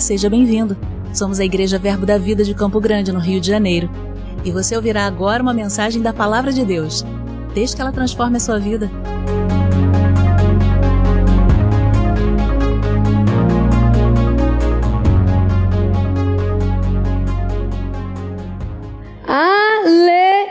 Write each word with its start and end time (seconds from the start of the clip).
Seja 0.00 0.28
bem-vindo. 0.28 0.76
Somos 1.12 1.40
a 1.40 1.44
Igreja 1.44 1.78
Verbo 1.78 2.04
da 2.04 2.18
Vida 2.18 2.44
de 2.44 2.54
Campo 2.54 2.78
Grande, 2.80 3.10
no 3.12 3.18
Rio 3.18 3.40
de 3.40 3.48
Janeiro. 3.48 3.90
E 4.44 4.50
você 4.50 4.76
ouvirá 4.76 5.06
agora 5.06 5.42
uma 5.42 5.54
mensagem 5.54 6.02
da 6.02 6.12
Palavra 6.12 6.52
de 6.52 6.64
Deus. 6.64 7.04
Desde 7.54 7.74
que 7.74 7.82
ela 7.82 7.90
transforme 7.90 8.36
a 8.36 8.40
sua 8.40 8.58
vida. 8.58 8.90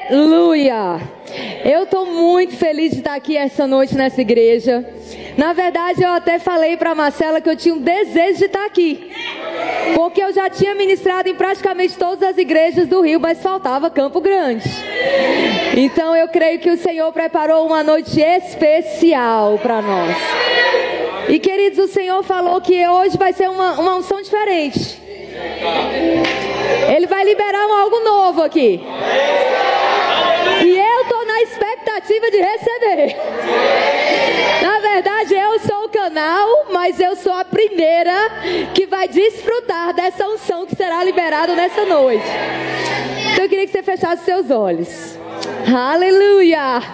Aleluia! 0.10 1.00
Eu 1.64 1.84
estou 1.84 2.06
muito 2.06 2.56
feliz 2.56 2.92
de 2.92 2.98
estar 2.98 3.16
aqui 3.16 3.38
essa 3.38 3.66
noite 3.68 3.96
nessa 3.96 4.22
igreja. 4.22 4.86
Na 5.38 5.52
verdade, 5.52 6.02
eu 6.02 6.10
até 6.10 6.40
falei 6.40 6.78
para 6.78 6.96
Marcela 6.96 7.42
que 7.42 7.50
eu 7.50 7.56
tinha 7.56 7.76
um 7.76 7.82
desejo 7.82 8.40
de 8.40 8.46
estar 8.46 8.66
aqui. 8.66 9.12
Porque 9.94 10.22
eu 10.22 10.34
já 10.34 10.50
tinha 10.50 10.74
ministrado 10.74 11.30
em 11.30 11.36
praticamente 11.36 11.98
todas 11.98 12.28
as 12.28 12.38
igrejas 12.38 12.88
do 12.88 13.02
Rio, 13.02 13.20
mas 13.20 13.42
faltava 13.42 13.90
Campo 13.90 14.20
Grande. 14.20 14.68
Então 15.76 16.16
eu 16.16 16.28
creio 16.28 16.60
que 16.60 16.72
o 16.72 16.78
Senhor 16.78 17.12
preparou 17.12 17.66
uma 17.66 17.84
noite 17.84 18.20
especial 18.20 19.60
para 19.60 19.82
nós. 19.82 20.16
E 21.28 21.40
queridos, 21.40 21.80
o 21.80 21.88
Senhor 21.88 22.24
falou 22.24 22.62
que 22.62 22.88
hoje 22.88 23.18
vai 23.18 23.34
ser 23.34 23.50
uma, 23.50 23.80
uma 23.80 23.96
unção 23.96 24.22
diferente. 24.22 25.02
Ele 26.96 27.08
vai 27.08 27.24
liberar 27.24 27.64
algo 27.64 28.00
novo 28.02 28.42
aqui. 28.44 28.82
Expectativa 32.06 32.32
de 32.32 32.38
receber. 32.38 33.18
Na 34.62 34.80
verdade, 34.80 35.34
eu 35.34 35.60
sou 35.60 35.86
o 35.86 35.90
canal, 35.90 36.68
mas 36.72 37.00
eu 37.00 37.16
sou 37.16 37.34
a 37.34 37.44
primeira 37.44 38.14
que 38.74 38.86
vai 38.86 39.08
desfrutar 39.08 39.92
dessa 39.94 40.28
unção 40.28 40.68
que 40.68 40.76
será 40.76 41.04
liberada 41.04 41.56
nessa 41.56 41.86
noite. 41.86 42.26
Então 43.34 43.46
eu 43.46 43.50
queria 43.50 43.66
que 43.66 43.72
você 43.72 43.82
fechasse 43.84 44.24
seus 44.24 44.52
olhos. 44.52 45.18
Aleluia! 45.68 46.80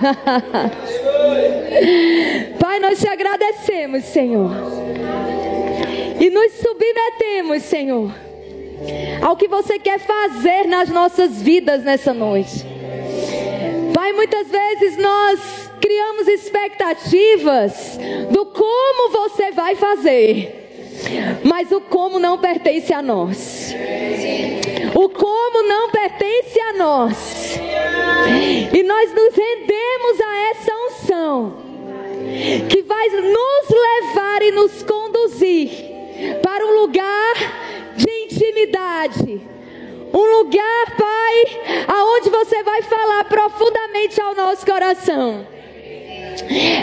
Pai, 2.60 2.80
nós 2.80 3.00
te 3.00 3.08
agradecemos, 3.08 4.06
Senhor. 4.06 4.52
E 6.20 6.30
nos 6.30 6.54
submetemos, 6.54 7.64
Senhor, 7.64 8.12
ao 9.22 9.36
que 9.36 9.48
você 9.48 9.80
quer 9.80 10.00
fazer 10.00 10.68
nas 10.68 10.90
nossas 10.90 11.42
vidas 11.42 11.84
nessa 11.84 12.14
noite. 12.14 12.71
Pai, 14.02 14.14
muitas 14.14 14.48
vezes 14.48 14.98
nós 14.98 15.70
criamos 15.80 16.28
expectativas 16.28 18.00
do 18.32 18.48
como 18.48 19.12
você 19.12 19.52
vai 19.52 19.76
fazer. 19.76 20.90
Mas 21.44 21.72
o 21.72 21.80
como 21.82 22.18
não 22.18 22.40
pertence 22.40 22.92
a 22.92 23.00
nós. 23.04 23.72
O 24.96 25.08
como 25.08 25.68
não 25.68 25.92
pertence 25.92 26.60
a 26.60 26.74
nós. 26.74 27.60
E 28.74 28.82
nós 28.82 29.14
nos 29.14 29.36
rendemos 29.36 30.20
a 30.20 30.50
essa 30.50 30.74
unção 30.88 31.58
que 32.72 32.82
vai 32.82 33.08
nos 33.08 33.70
levar 33.70 34.42
e 34.42 34.52
nos 34.52 34.82
conduzir 34.82 35.70
para 36.42 36.66
um 36.66 36.80
lugar 36.80 37.36
de 37.96 38.10
intimidade. 38.10 39.61
Um 40.14 40.40
lugar, 40.40 40.96
Pai, 40.98 41.86
aonde 41.88 42.30
você 42.30 42.64
vai 42.64 42.82
falar 42.82 43.24
profundamente 43.26 44.20
ao 44.20 44.36
nosso 44.36 44.66
coração. 44.66 45.46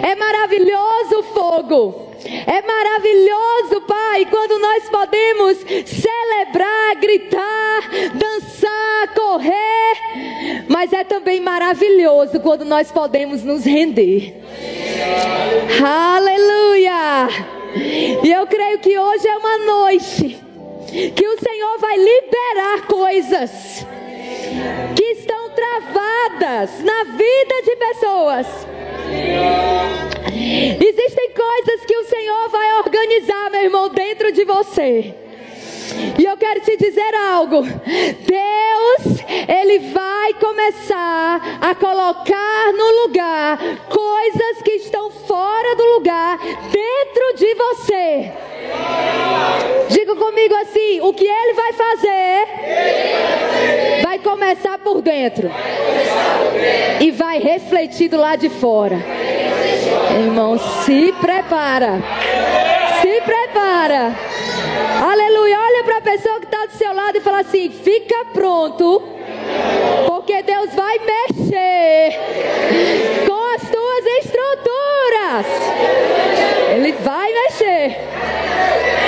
É 0.03 0.15
maravilhoso 0.15 1.19
o 1.19 1.23
fogo. 1.23 2.09
É 2.47 2.63
maravilhoso, 2.63 3.81
Pai, 3.87 4.27
quando 4.27 4.59
nós 4.59 4.89
podemos 4.89 5.59
celebrar, 5.87 6.97
gritar, 6.97 7.83
dançar, 8.15 9.15
correr. 9.15 10.65
Mas 10.69 10.93
é 10.93 11.05
também 11.05 11.41
maravilhoso 11.41 12.41
quando 12.41 12.65
nós 12.65 12.91
podemos 12.91 13.45
nos 13.45 13.65
render. 13.65 14.35
Aleluia! 15.85 17.29
E 18.25 18.33
eu 18.33 18.47
creio 18.47 18.79
que 18.79 18.99
hoje 18.99 19.29
é 19.29 19.37
uma 19.37 19.59
noite 19.59 20.48
que 20.91 21.27
o 21.27 21.39
Senhor 21.39 21.79
vai 21.79 21.97
liberar 21.97 22.87
coisas 22.87 23.87
que 24.97 25.05
estão 25.13 25.51
travadas 25.51 26.83
na 26.83 27.05
vida 27.05 27.63
de 27.65 27.77
pessoas. 27.77 28.47
Existem 30.81 31.31
coisas 31.31 31.85
que 31.87 31.97
o 31.97 32.05
Senhor 32.05 32.49
vai 32.49 32.79
organizar, 32.79 33.51
meu 33.51 33.63
irmão, 33.63 33.89
dentro 33.91 34.33
de 34.33 34.45
você. 34.45 35.15
E 36.19 36.25
eu 36.25 36.37
quero 36.37 36.61
te 36.61 36.77
dizer 36.77 37.15
algo. 37.15 37.63
Deus, 37.63 39.25
Ele 39.49 39.79
vai 39.91 40.35
começar 40.35 41.59
a 41.61 41.75
colocar 41.75 42.73
no 42.73 43.03
lugar 43.03 43.59
coisas 43.89 44.63
que 44.65 44.73
estão 44.73 45.11
fora 45.11 45.77
do 45.77 45.85
lugar 45.95 46.39
dentro 46.39 47.35
de 47.37 47.55
você. 47.55 48.33
Diga 49.89 50.15
comigo 50.17 50.55
assim: 50.57 51.01
o 51.01 51.13
que 51.13 51.27
Ele 51.27 51.53
vai 51.55 51.73
fazer 51.73 52.47
vai 54.03 54.19
começar 54.19 54.79
por 54.79 55.01
dentro 55.01 55.51
e 57.01 57.11
vai 57.11 57.39
refletir 57.39 58.09
do 58.09 58.17
lado 58.17 58.41
de 58.41 58.49
fora. 58.49 58.97
Irmão, 60.11 60.59
se 60.59 61.13
prepara. 61.21 62.03
Se 63.01 63.21
prepara. 63.23 64.15
Aleluia. 65.01 65.28
Pessoa 66.09 66.41
que 66.41 66.47
está 66.47 66.65
do 66.65 66.73
seu 66.73 66.95
lado 66.95 67.19
e 67.19 67.21
fala 67.21 67.41
assim: 67.41 67.69
fica 67.69 68.25
pronto, 68.33 69.03
porque 70.07 70.43
Deus 70.43 70.75
vai 70.75 70.99
mexer 71.01 72.19
com 73.27 73.55
as 73.55 73.61
tuas 73.71 74.07
estruturas. 74.25 75.47
Ele 76.75 76.93
vai 76.93 77.31
mexer. 77.31 77.99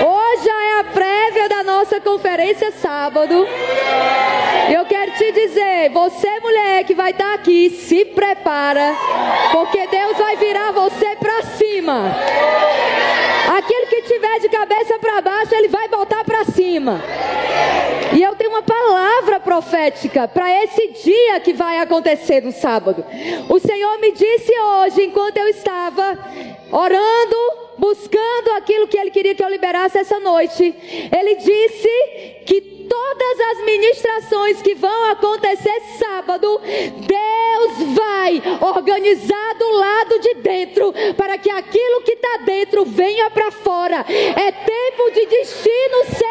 Hoje 0.07 0.49
é 0.51 0.81
a 0.81 0.85
prévia 0.85 1.49
da 1.49 1.65
nossa 1.65 1.99
conferência 2.03 2.71
sábado. 2.71 3.49
Eu 4.71 4.85
quero 4.85 5.13
te 5.13 5.33
dizer, 5.33 5.89
você 5.95 6.39
mulher 6.41 6.85
que 6.85 6.93
vai 6.93 7.13
estar 7.13 7.33
aqui, 7.33 7.71
se 7.71 8.05
prepara, 8.05 8.95
porque 9.53 9.87
Deus 9.87 10.19
vai 10.19 10.37
virar 10.37 10.71
você 10.73 11.17
para 11.17 11.43
cima. 11.45 12.15
Aquele 13.51 13.87
que 13.87 14.03
tiver 14.03 14.39
de 14.39 14.49
cabeça 14.49 14.97
para 15.01 15.21
baixo, 15.21 15.53
ele 15.57 15.67
vai 15.67 15.89
botar 15.89 16.25
para 16.25 16.45
cima. 16.45 17.03
E 18.17 18.23
eu 18.23 18.37
tenho 18.37 18.51
uma 18.51 18.63
palavra 18.63 19.41
profética 19.41 20.29
para 20.29 20.49
esse 20.63 20.87
dia 21.03 21.41
que 21.41 21.53
vai 21.53 21.79
acontecer 21.79 22.43
no 22.43 22.53
sábado. 22.53 23.05
O 23.49 23.59
Senhor 23.59 23.99
me 23.99 24.13
disse 24.13 24.53
hoje, 24.57 25.03
enquanto 25.03 25.37
eu 25.39 25.49
estava 25.49 26.17
orando, 26.71 27.37
buscando 27.77 28.53
aquilo 28.57 28.87
que 28.87 28.97
Ele 28.97 29.11
queria 29.11 29.35
que 29.35 29.43
eu 29.43 29.49
liberasse 29.49 29.99
essa 29.99 30.21
noite, 30.21 30.73
Ele 31.13 31.35
disse 31.35 31.89
que 32.47 32.80
todas 32.91 33.41
as 33.53 33.65
ministrações 33.65 34.61
que 34.61 34.75
vão 34.75 35.11
acontecer 35.13 35.81
sábado, 35.97 36.61
Deus 36.61 37.95
vai 37.95 38.43
organizar 38.61 39.55
do 39.59 39.71
lado 39.71 40.19
de 40.19 40.35
dentro 40.35 40.93
para 41.17 41.39
que 41.39 41.51
aquilo 41.51 42.03
que 42.03 42.13
está 42.13 42.39
dentro 42.45 42.85
venha 42.85 43.31
para 43.31 43.53
fora. 43.53 44.05
É 44.09 44.51
tempo 44.51 45.11
de 45.15 45.27
destinos 45.27 46.07
serem 46.19 46.30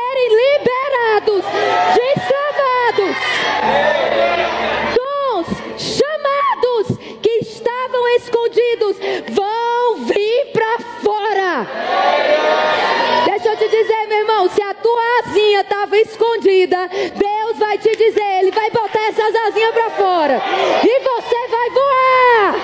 escondida, 16.70 16.88
Deus 17.16 17.58
vai 17.58 17.78
te 17.78 17.90
dizer, 17.96 18.40
Ele 18.40 18.52
vai 18.52 18.70
botar 18.70 19.08
essas 19.08 19.36
asinhas 19.48 19.74
para 19.74 19.90
fora. 19.90 20.42
E 20.84 21.00
você 21.00 21.48
vai 21.50 21.70
voar. 21.72 22.56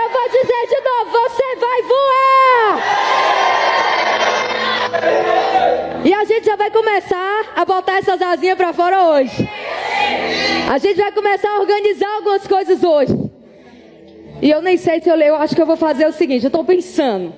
Eu 0.00 0.08
vou 0.10 0.28
dizer 0.28 0.66
de 0.68 0.80
novo, 0.88 1.10
você 1.10 1.56
vai 1.56 1.82
voar. 1.82 2.80
E 6.04 6.14
a 6.14 6.24
gente 6.24 6.46
já 6.46 6.56
vai 6.56 6.70
começar 6.70 7.52
a 7.56 7.64
botar 7.64 7.98
essas 7.98 8.22
asinhas 8.22 8.56
para 8.56 8.72
fora 8.72 9.02
hoje. 9.10 9.48
A 10.70 10.78
gente 10.78 10.96
vai 10.96 11.12
começar 11.12 11.50
a 11.50 11.60
organizar 11.60 12.08
algumas 12.16 12.46
coisas 12.46 12.82
hoje. 12.82 13.30
E 14.40 14.50
eu 14.50 14.62
nem 14.62 14.76
sei 14.78 15.00
se 15.02 15.10
eu 15.10 15.16
leio, 15.16 15.34
acho 15.34 15.54
que 15.54 15.60
eu 15.60 15.66
vou 15.66 15.76
fazer 15.76 16.06
o 16.06 16.12
seguinte, 16.12 16.44
eu 16.44 16.48
estou 16.48 16.64
pensando. 16.64 17.34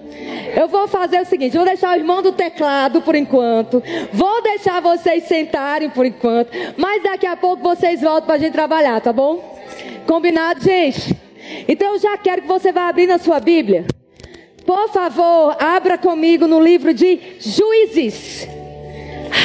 Eu 0.55 0.69
vou 0.69 0.87
fazer 0.87 1.21
o 1.21 1.25
seguinte, 1.25 1.57
vou 1.57 1.65
deixar 1.65 1.93
o 1.93 1.99
irmão 1.99 2.23
do 2.23 2.33
teclado 2.33 3.01
por 3.03 3.15
enquanto. 3.15 3.83
Vou 4.13 4.43
deixar 4.43 4.81
vocês 4.81 5.25
sentarem 5.25 5.91
por 5.91 6.05
enquanto. 6.05 6.51
Mas 6.77 7.03
daqui 7.03 7.27
a 7.27 7.37
pouco 7.37 7.63
vocês 7.63 8.01
voltam 8.01 8.27
para 8.27 8.35
a 8.35 8.39
gente 8.39 8.53
trabalhar, 8.53 9.01
tá 9.01 9.13
bom? 9.13 9.61
Combinado, 10.07 10.63
gente? 10.63 11.17
Então 11.67 11.95
eu 11.95 11.99
já 11.99 12.17
quero 12.17 12.43
que 12.43 12.49
você 12.49 12.71
vá 12.73 12.89
abrir 12.89 13.07
na 13.07 13.19
sua 13.19 13.41
Bíblia. 13.41 13.87
Por 14.67 14.89
favor, 14.91 15.57
abra 15.59 15.99
comigo 15.99 16.47
no 16.47 16.61
livro 16.61 16.95
de 16.95 17.19
Juízes. 17.41 18.47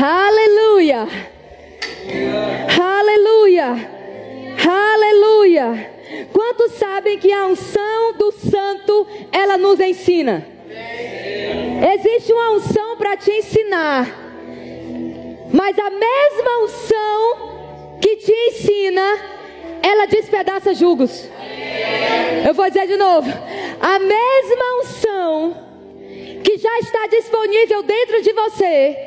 Aleluia. 0.02 1.08
Aleluia. 2.80 3.90
Aleluia. 4.68 5.92
Quantos 6.32 6.74
sabem 6.74 7.18
que 7.18 7.32
a 7.32 7.48
unção 7.48 8.14
do 8.18 8.32
santo 8.32 9.08
ela 9.32 9.58
nos 9.58 9.80
ensina? 9.80 10.57
Existe 11.94 12.34
uma 12.34 12.52
unção 12.52 12.98
para 12.98 13.16
te 13.16 13.32
ensinar. 13.32 14.28
Mas 15.54 15.78
a 15.78 15.90
mesma 15.90 16.64
unção 16.64 18.00
que 18.02 18.16
te 18.18 18.32
ensina, 18.32 19.18
ela 19.82 20.08
despedaça 20.08 20.74
julgos. 20.74 21.30
Eu 22.48 22.54
vou 22.54 22.68
dizer 22.68 22.88
de 22.88 22.98
novo. 22.98 23.30
A 23.80 24.00
mesma 24.00 24.80
unção 24.82 25.68
que 26.44 26.58
já 26.58 26.80
está 26.80 27.08
disponível 27.08 27.84
dentro 27.84 28.22
de 28.22 28.34
você, 28.34 28.98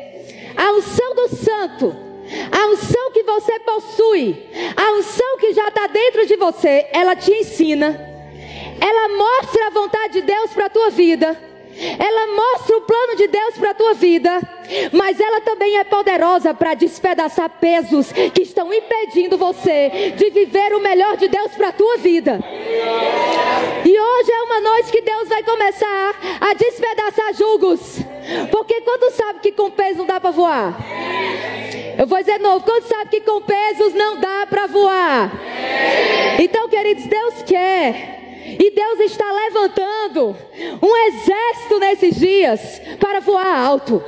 a 0.57 0.73
unção 0.73 1.15
do 1.15 1.29
santo, 1.29 1.97
a 2.53 2.67
unção 2.67 3.11
que 3.13 3.23
você 3.25 3.59
possui, 3.61 4.47
a 4.77 4.93
unção 4.93 5.39
que 5.39 5.53
já 5.53 5.69
está 5.69 5.87
dentro 5.89 6.27
de 6.27 6.37
você, 6.37 6.87
ela 6.93 7.17
te 7.17 7.33
ensina, 7.33 7.99
ela 8.81 9.09
mostra 9.17 9.67
a 9.67 9.71
vontade 9.71 10.15
de 10.15 10.23
Deus 10.23 10.53
para 10.53 10.67
a 10.67 10.71
tua 10.71 10.91
vida 10.91 11.50
ela 11.99 12.27
mostra 12.35 12.77
o 12.77 12.81
plano 12.83 13.17
de 13.17 13.27
Deus 13.29 13.55
para 13.57 13.71
a 13.71 13.75
tua 13.75 13.95
vida, 13.95 14.41
mas 14.93 15.19
ela 15.19 15.41
também 15.41 15.79
é 15.79 15.85
poderosa 15.85 16.53
para 16.53 16.75
despedaçar 16.75 17.49
pesos 17.61 18.13
que 18.13 18.43
estão 18.43 18.73
impedindo 18.73 19.39
você 19.39 20.13
de 20.17 20.31
viver 20.31 20.75
o 20.75 20.81
melhor 20.81 21.17
de 21.17 21.29
Deus 21.29 21.53
para 21.53 21.69
a 21.69 21.73
tua 21.73 21.97
vida. 21.99 22.41
E 23.85 24.01
hoje 24.01 24.33
é 24.33 24.43
uma 24.43 24.61
noite 24.61 24.93
que 24.93 25.01
Deus 25.01 25.29
vai 25.29 25.43
começar 25.43 26.15
a 26.41 26.55
despedaçar 26.55 27.35
julgos, 27.35 27.99
porque 28.51 28.81
quando 28.83 29.13
sabe 29.13 29.41
que 29.41 29.53
com 29.53 29.71
peso 29.71 29.99
não 29.99 30.07
dá 30.07 30.21
para 30.21 30.31
voar? 30.31 30.77
Eu 31.99 32.07
vou 32.07 32.19
dizer 32.19 32.39
de 32.39 32.45
novo, 32.45 32.65
quando 32.65 32.85
sabe 32.85 33.11
que 33.11 33.21
com 33.21 33.41
pesos 33.43 33.95
não 33.95 34.19
dá 34.19 34.47
para 34.49 34.67
voar? 34.67 35.31
Então, 36.39 36.69
queridos, 36.69 37.07
Deus 37.07 37.43
quer 37.43 38.20
e 38.59 38.71
Deus 38.71 39.01
está 39.01 39.31
levantando 39.33 40.37
um 40.83 40.97
exército 41.09 41.79
nesses 41.79 42.17
dias 42.17 42.81
para 42.99 43.21
voar 43.21 43.47
alto. 43.47 44.03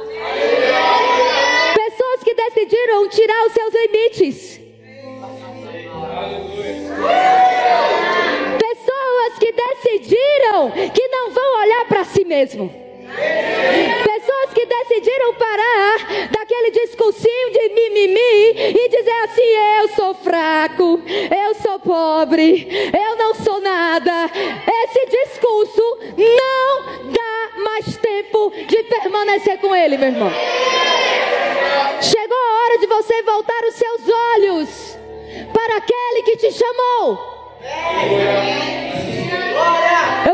Pessoas 1.74 2.24
que 2.24 2.34
decidiram 2.34 3.08
tirar 3.08 3.46
os 3.46 3.52
seus 3.52 3.74
limites. 3.74 4.60
Pessoas 8.58 9.38
que 9.38 9.52
decidiram 9.52 10.70
que 10.92 11.08
não 11.08 11.30
vão 11.30 11.60
olhar 11.60 11.84
para 11.86 12.04
si 12.04 12.24
mesmo. 12.24 12.81
Pessoas 14.04 14.54
que 14.54 14.66
decidiram 14.66 15.34
parar 15.34 16.28
daquele 16.30 16.70
discursinho 16.70 17.52
de 17.52 17.68
mimimi 17.70 18.76
e 18.76 18.88
dizer 18.88 19.24
assim: 19.24 19.42
eu 19.80 19.88
sou 19.88 20.14
fraco, 20.14 21.00
eu 21.06 21.54
sou 21.54 21.78
pobre, 21.78 22.68
eu 22.92 23.16
não 23.16 23.34
sou 23.34 23.60
nada. 23.60 24.30
Esse 24.84 25.06
discurso 25.06 25.82
não 26.16 27.12
dá 27.12 27.62
mais 27.62 27.96
tempo 27.96 28.52
de 28.66 28.82
permanecer 28.84 29.58
com 29.58 29.74
ele, 29.74 29.96
meu 29.98 30.08
irmão. 30.08 30.30
Chegou 32.00 32.36
a 32.36 32.64
hora 32.64 32.78
de 32.78 32.86
você 32.86 33.22
voltar 33.22 33.62
os 33.68 33.74
seus 33.74 34.08
olhos 34.08 34.98
para 35.52 35.76
aquele 35.76 36.22
que 36.24 36.36
te 36.36 36.52
chamou. 36.52 37.18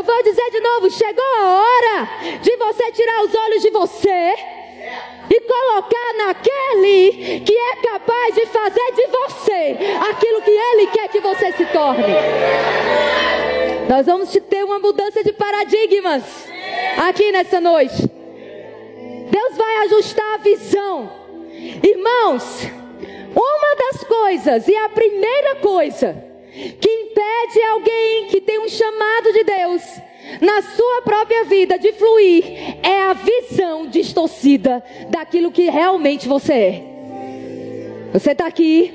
Vou 0.09 0.23
dizer 0.23 0.49
de 0.49 0.59
novo: 0.59 0.89
chegou 0.89 1.23
a 1.37 1.61
hora 1.61 2.09
de 2.41 2.55
você 2.57 2.91
tirar 2.91 3.23
os 3.23 3.35
olhos 3.35 3.61
de 3.61 3.69
você 3.69 4.33
e 5.29 5.41
colocar 5.41 6.13
naquele 6.17 7.41
que 7.41 7.55
é 7.55 7.75
capaz 7.75 8.33
de 8.33 8.47
fazer 8.47 8.91
de 8.95 9.05
você 9.05 9.77
aquilo 10.09 10.41
que 10.41 10.49
ele 10.49 10.87
quer 10.87 11.09
que 11.09 11.19
você 11.19 11.51
se 11.51 11.63
torne. 11.67 12.15
Nós 13.87 14.07
vamos 14.07 14.31
ter 14.31 14.63
uma 14.63 14.79
mudança 14.79 15.23
de 15.23 15.31
paradigmas 15.31 16.23
aqui 17.07 17.31
nessa 17.31 17.61
noite. 17.61 18.09
Deus 19.29 19.57
vai 19.57 19.77
ajustar 19.83 20.33
a 20.33 20.37
visão. 20.37 21.11
Irmãos, 21.83 22.63
uma 23.35 23.75
das 23.75 24.03
coisas, 24.03 24.67
e 24.67 24.75
a 24.75 24.89
primeira 24.89 25.57
coisa, 25.57 26.28
que 26.79 26.89
impede 26.89 27.61
alguém 27.63 28.27
que 28.27 28.41
tem 28.41 28.59
um 28.59 28.69
chamado 28.69 29.33
de 29.33 29.43
Deus 29.43 29.81
na 30.41 30.61
sua 30.61 31.01
própria 31.01 31.43
vida 31.45 31.77
de 31.77 31.91
fluir 31.93 32.43
é 32.83 33.01
a 33.01 33.13
visão 33.13 33.87
distorcida 33.87 34.83
daquilo 35.09 35.51
que 35.51 35.69
realmente 35.69 36.27
você 36.27 36.53
é. 36.53 36.83
Você 38.13 38.31
está 38.31 38.47
aqui? 38.47 38.93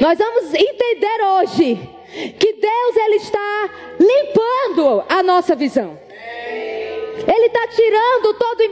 Nós 0.00 0.18
vamos 0.18 0.54
entender 0.54 1.22
hoje 1.24 1.78
que 2.38 2.52
Deus 2.52 2.96
ele 2.96 3.16
está 3.16 3.70
limpando 3.98 5.04
a 5.08 5.22
nossa 5.22 5.54
visão. 5.54 5.98
Ele 7.26 7.46
está 7.46 7.68
tirando 7.68 8.34
todo 8.34 8.60
o 8.60 8.64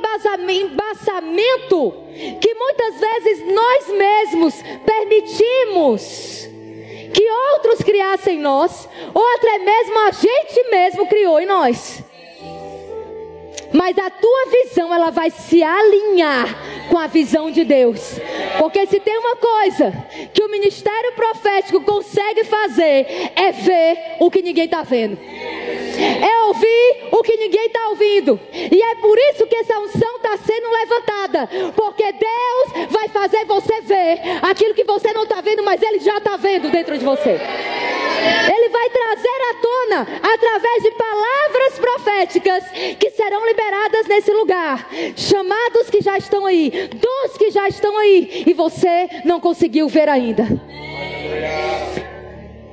embasamento 0.60 1.94
que 2.40 2.54
muitas 2.54 3.00
vezes 3.00 3.46
nós 3.52 3.88
mesmos 3.88 4.62
permitimos 4.84 6.48
que 7.12 7.30
outros 7.54 7.80
criassem 7.80 8.36
em 8.36 8.40
nós, 8.40 8.88
ou 9.12 9.24
até 9.36 9.58
mesmo 9.58 9.98
a 10.00 10.10
gente 10.10 10.70
mesmo 10.70 11.06
criou 11.06 11.40
em 11.40 11.46
nós. 11.46 12.02
Mas 13.72 13.96
a 13.98 14.10
tua 14.10 14.46
visão 14.50 14.92
ela 14.92 15.10
vai 15.10 15.30
se 15.30 15.62
alinhar 15.62 16.88
com 16.88 16.98
a 16.98 17.06
visão 17.06 17.50
de 17.50 17.64
Deus. 17.64 18.18
Porque 18.58 18.84
se 18.86 18.98
tem 18.98 19.16
uma 19.16 19.36
coisa 19.36 19.92
que 20.34 20.42
o 20.42 20.50
ministério 20.50 21.12
profético 21.12 21.80
consegue 21.82 22.44
fazer 22.44 23.30
é 23.36 23.52
ver 23.52 24.16
o 24.18 24.30
que 24.30 24.42
ninguém 24.42 24.64
está 24.64 24.82
vendo. 24.82 25.16
É 25.98 26.44
ouvir 26.44 27.08
o 27.12 27.22
que 27.22 27.36
ninguém 27.36 27.66
está 27.66 27.88
ouvindo. 27.88 28.40
E 28.52 28.82
é 28.82 28.94
por 28.96 29.18
isso 29.18 29.46
que 29.46 29.56
essa 29.56 29.78
unção 29.78 30.16
está 30.16 30.36
sendo 30.38 30.70
levantada. 30.70 31.48
Porque 31.74 32.12
Deus 32.12 32.90
vai 32.90 33.08
fazer 33.08 33.44
você 33.44 33.80
ver 33.82 34.20
aquilo 34.42 34.74
que 34.74 34.84
você 34.84 35.12
não 35.12 35.24
está 35.24 35.40
vendo, 35.40 35.62
mas 35.62 35.82
Ele 35.82 36.00
já 36.00 36.18
está 36.18 36.36
vendo 36.36 36.70
dentro 36.70 36.96
de 36.96 37.04
você. 37.04 37.38
Ele 38.20 38.68
vai 38.68 38.90
trazer 38.90 39.28
à 39.28 39.54
tona, 39.54 40.20
através 40.34 40.82
de 40.82 40.90
palavras 40.90 41.78
proféticas, 41.78 42.64
que 42.98 43.10
serão 43.10 43.46
liberadas 43.46 44.06
nesse 44.06 44.30
lugar. 44.32 44.88
Chamados 45.16 45.88
que 45.88 46.02
já 46.02 46.18
estão 46.18 46.44
aí, 46.44 46.90
dons 46.94 47.38
que 47.38 47.50
já 47.50 47.66
estão 47.68 47.96
aí, 47.96 48.44
e 48.46 48.52
você 48.52 49.08
não 49.24 49.40
conseguiu 49.40 49.88
ver 49.88 50.08
ainda. 50.08 50.46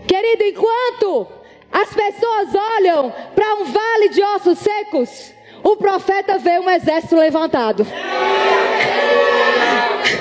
Querido, 0.06 0.44
enquanto 0.44 1.28
as 1.72 1.94
pessoas 1.94 2.56
olham 2.78 3.14
para 3.36 3.56
um 3.56 3.66
vale 3.66 4.10
de 4.10 4.22
ossos 4.24 4.60
secos, 4.60 5.34
o 5.64 5.76
profeta 5.76 6.38
vê 6.38 6.60
um 6.60 6.70
exército 6.70 7.16
levantado. 7.16 7.86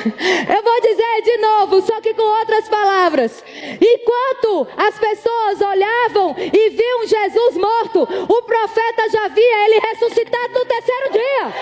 Eu 0.07 0.63
vou 0.63 0.81
dizer 0.81 1.23
de 1.23 1.37
novo, 1.39 1.83
só 1.83 2.01
que 2.01 2.15
com 2.15 2.23
outras 2.23 2.69
palavras. 2.69 3.45
Enquanto 3.81 4.67
as 4.77 4.99
pessoas 4.99 5.61
olhavam 5.61 6.35
e 6.39 6.71
viam 6.71 7.07
Jesus 7.07 7.57
morto, 7.57 8.03
o 8.03 8.43
profeta 8.43 9.09
já 9.11 9.29
via 9.29 9.65
ele 9.67 9.81
ressuscitado 9.81 10.55
no 10.55 10.65
terceiro 10.65 11.13
dia. 11.13 11.53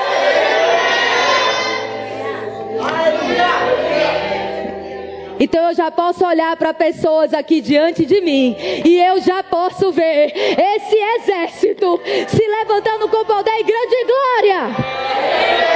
Então 5.39 5.69
eu 5.69 5.75
já 5.75 5.91
posso 5.91 6.25
olhar 6.25 6.57
para 6.57 6.73
pessoas 6.73 7.35
aqui 7.35 7.61
diante 7.61 8.07
de 8.07 8.21
mim 8.21 8.57
e 8.85 8.99
eu 9.01 9.21
já 9.21 9.43
posso 9.43 9.91
ver 9.91 10.33
esse 10.35 10.97
exército 10.97 12.01
se 12.29 12.47
levantando 12.47 13.09
com 13.09 13.25
poder 13.25 13.59
e 13.59 13.65
grande 13.65 14.05
glória. 14.07 15.75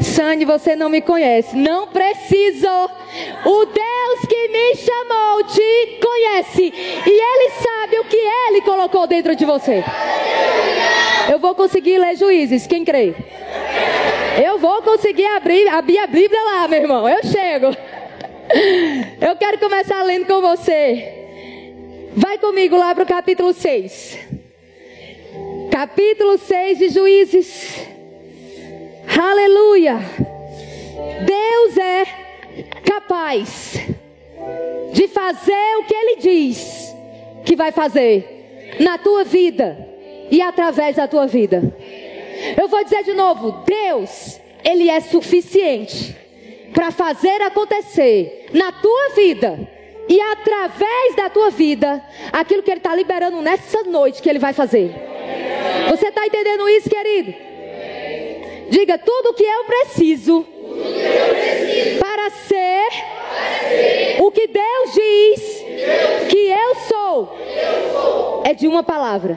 Sane, 0.00 0.46
você 0.46 0.74
não 0.74 0.88
me 0.88 1.02
conhece. 1.02 1.54
Não 1.54 1.88
preciso. 1.88 2.66
O 3.44 3.66
Deus 3.66 4.20
que 4.26 4.48
me 4.48 4.74
chamou 4.76 5.44
te 5.44 5.98
conhece. 6.02 6.72
E 7.06 7.10
Ele 7.10 7.50
sabe 7.50 7.98
o 7.98 8.04
que 8.04 8.16
Ele 8.16 8.62
colocou 8.62 9.06
dentro 9.06 9.36
de 9.36 9.44
você. 9.44 9.84
Eu 11.30 11.38
vou 11.38 11.54
conseguir 11.54 11.98
ler 11.98 12.16
juízes. 12.16 12.66
Quem 12.66 12.82
crê? 12.82 13.14
Eu 14.42 14.58
vou 14.58 14.80
conseguir 14.80 15.26
abrir, 15.26 15.68
abrir 15.68 15.98
a 15.98 16.06
Bíblia 16.06 16.40
lá, 16.44 16.68
meu 16.68 16.80
irmão. 16.80 17.08
Eu 17.08 17.22
chego. 17.22 17.76
Eu 19.20 19.36
quero 19.36 19.58
começar 19.58 20.02
lendo 20.02 20.26
com 20.26 20.40
você. 20.40 21.12
Vai 22.14 22.38
comigo 22.38 22.76
lá 22.76 22.94
para 22.94 23.04
o 23.04 23.06
capítulo 23.06 23.52
6. 23.52 24.18
Capítulo 25.70 26.38
6 26.38 26.78
de 26.78 26.88
Juízes. 26.88 27.86
Aleluia. 29.18 29.98
Deus 31.24 31.76
é 31.76 32.04
capaz 32.84 33.74
de 34.92 35.08
fazer 35.08 35.76
o 35.78 35.84
que 35.84 35.94
Ele 35.94 36.16
diz 36.16 36.94
que 37.44 37.56
vai 37.56 37.72
fazer 37.72 38.76
na 38.80 38.98
tua 38.98 39.24
vida 39.24 39.76
e 40.30 40.40
através 40.40 40.96
da 40.96 41.06
tua 41.06 41.26
vida. 41.26 41.74
Eu 42.60 42.68
vou 42.68 42.82
dizer 42.84 43.02
de 43.04 43.12
novo: 43.12 43.64
Deus 43.64 44.40
ele 44.64 44.90
é 44.90 45.00
suficiente 45.00 46.16
para 46.72 46.90
fazer 46.90 47.42
acontecer 47.42 48.46
na 48.52 48.72
tua 48.72 49.10
vida 49.10 49.58
e 50.08 50.20
através 50.20 51.16
da 51.16 51.28
tua 51.28 51.50
vida 51.50 52.02
aquilo 52.32 52.62
que 52.62 52.70
ele 52.70 52.78
está 52.78 52.94
liberando 52.94 53.40
nessa 53.42 53.82
noite 53.84 54.22
que 54.22 54.28
ele 54.28 54.38
vai 54.38 54.52
fazer. 54.52 54.90
Você 55.90 56.08
está 56.08 56.26
entendendo 56.26 56.68
isso, 56.68 56.88
querido? 56.88 57.34
Diga 58.68 58.98
tudo 58.98 59.30
o 59.30 59.34
que 59.34 59.44
eu 59.44 59.64
preciso 59.64 60.46
para 61.98 62.30
ser 62.30 62.88
o 64.20 64.30
que 64.30 64.46
Deus 64.46 64.92
diz 64.92 65.64
que 66.28 66.48
eu 66.48 66.74
sou 66.88 67.36
é 68.44 68.54
de 68.54 68.66
uma 68.66 68.82
palavra. 68.82 69.36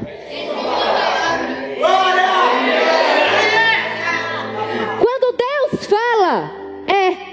Quando 5.00 5.38
Deus 5.38 5.86
fala, 5.86 6.59
é. 6.90 7.30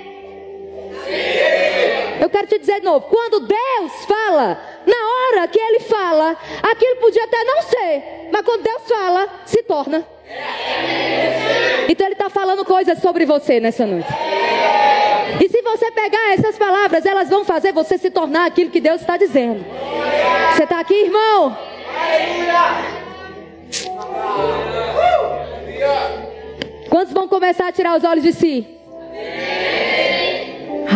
Eu 2.21 2.31
quero 2.31 2.47
te 2.47 2.59
dizer 2.59 2.81
de 2.81 2.85
novo: 2.85 3.07
quando 3.09 3.41
Deus 3.41 4.05
fala, 4.07 4.59
na 4.87 4.97
hora 4.97 5.49
que 5.49 5.59
Ele 5.59 5.81
fala, 5.81 6.37
aquilo 6.63 6.97
podia 6.97 7.25
até 7.25 7.45
não 7.45 7.63
ser, 7.63 8.29
mas 8.33 8.43
quando 8.43 8.63
Deus 8.63 8.83
fala, 8.89 9.29
se 9.45 9.63
torna. 9.63 10.05
Então 11.89 12.07
Ele 12.07 12.15
está 12.15 12.29
falando 12.29 12.65
coisas 12.65 12.99
sobre 12.99 13.25
você 13.25 13.61
nessa 13.61 13.87
noite. 13.87 14.09
E 15.41 15.49
se 15.49 15.63
você 15.63 15.91
pegar 15.91 16.33
essas 16.33 16.57
palavras, 16.57 17.05
elas 17.05 17.29
vão 17.29 17.45
fazer 17.45 17.73
você 17.73 17.99
se 17.99 18.11
tornar 18.11 18.47
aquilo 18.47 18.71
que 18.71 18.81
Deus 18.81 19.01
está 19.01 19.17
dizendo. 19.17 19.65
Você 20.55 20.65
está 20.65 20.81
aqui, 20.81 20.95
irmão? 20.95 21.57
Quantos 26.89 27.13
vão 27.13 27.29
começar 27.29 27.69
a 27.69 27.73
tirar 27.73 27.97
os 27.97 28.05
olhos 28.05 28.25
de 28.25 28.33
si? 28.33 28.67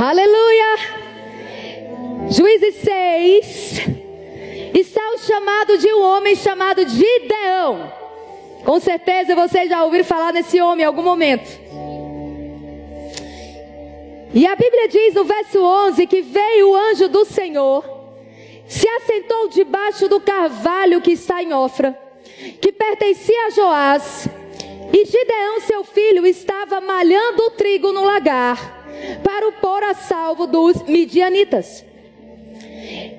Aleluia! 0.03 0.77
Juízes 2.31 2.77
6 2.77 3.81
está 4.75 5.11
o 5.11 5.19
chamado 5.19 5.77
de 5.77 5.93
um 5.93 6.03
homem 6.03 6.35
chamado 6.35 6.89
Gideão. 6.89 7.93
Com 8.65 8.81
certeza 8.81 9.35
vocês 9.35 9.69
já 9.69 9.85
ouviram 9.85 10.07
falar 10.07 10.33
nesse 10.33 10.59
homem 10.59 10.85
em 10.85 10.87
algum 10.87 11.03
momento. 11.03 11.51
E 14.33 14.47
a 14.47 14.57
Bíblia 14.57 14.89
diz 14.89 15.13
no 15.13 15.25
verso 15.25 15.63
11 15.63 16.07
que 16.07 16.23
veio 16.23 16.71
o 16.71 16.77
anjo 16.77 17.07
do 17.11 17.27
Senhor, 17.27 17.85
se 18.67 18.89
assentou 18.89 19.51
debaixo 19.51 20.09
do 20.09 20.19
carvalho 20.19 21.03
que 21.03 21.13
está 21.13 21.43
em 21.43 21.53
Ofra, 21.53 21.95
que 22.59 22.73
pertencia 22.73 23.49
a 23.49 23.51
Joás, 23.51 24.27
e 24.95 25.05
Gideão, 25.05 25.61
seu 25.61 25.85
filho, 25.85 26.27
estava 26.27 26.81
malhando 26.81 27.43
o 27.43 27.51
trigo 27.51 27.93
no 27.93 28.03
lagar, 28.03 28.80
para 29.23 29.49
o 29.49 29.53
pôr 29.53 29.83
a 29.83 29.95
salvo 29.95 30.47
dos 30.47 30.83
midianitas. 30.83 31.85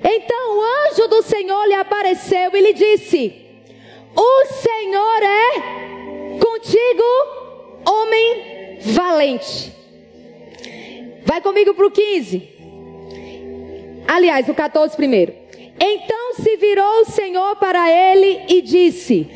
Então 0.04 0.58
o 0.58 0.62
anjo 0.88 1.08
do 1.08 1.22
Senhor 1.22 1.64
lhe 1.66 1.74
apareceu 1.74 2.50
e 2.54 2.60
lhe 2.60 2.72
disse: 2.72 3.34
O 4.16 4.44
Senhor 4.46 5.22
é 5.22 6.38
contigo, 6.38 7.02
homem 7.86 8.78
valente. 8.80 9.72
Vai 11.24 11.40
comigo 11.40 11.74
para 11.74 11.86
o 11.86 11.90
15. 11.90 12.48
Aliás, 14.08 14.48
o 14.48 14.54
14 14.54 14.96
primeiro. 14.96 15.32
Então 15.80 16.34
se 16.34 16.56
virou 16.56 17.00
o 17.00 17.04
Senhor 17.06 17.56
para 17.56 17.90
ele 17.90 18.44
e 18.48 18.62
disse: 18.62 19.28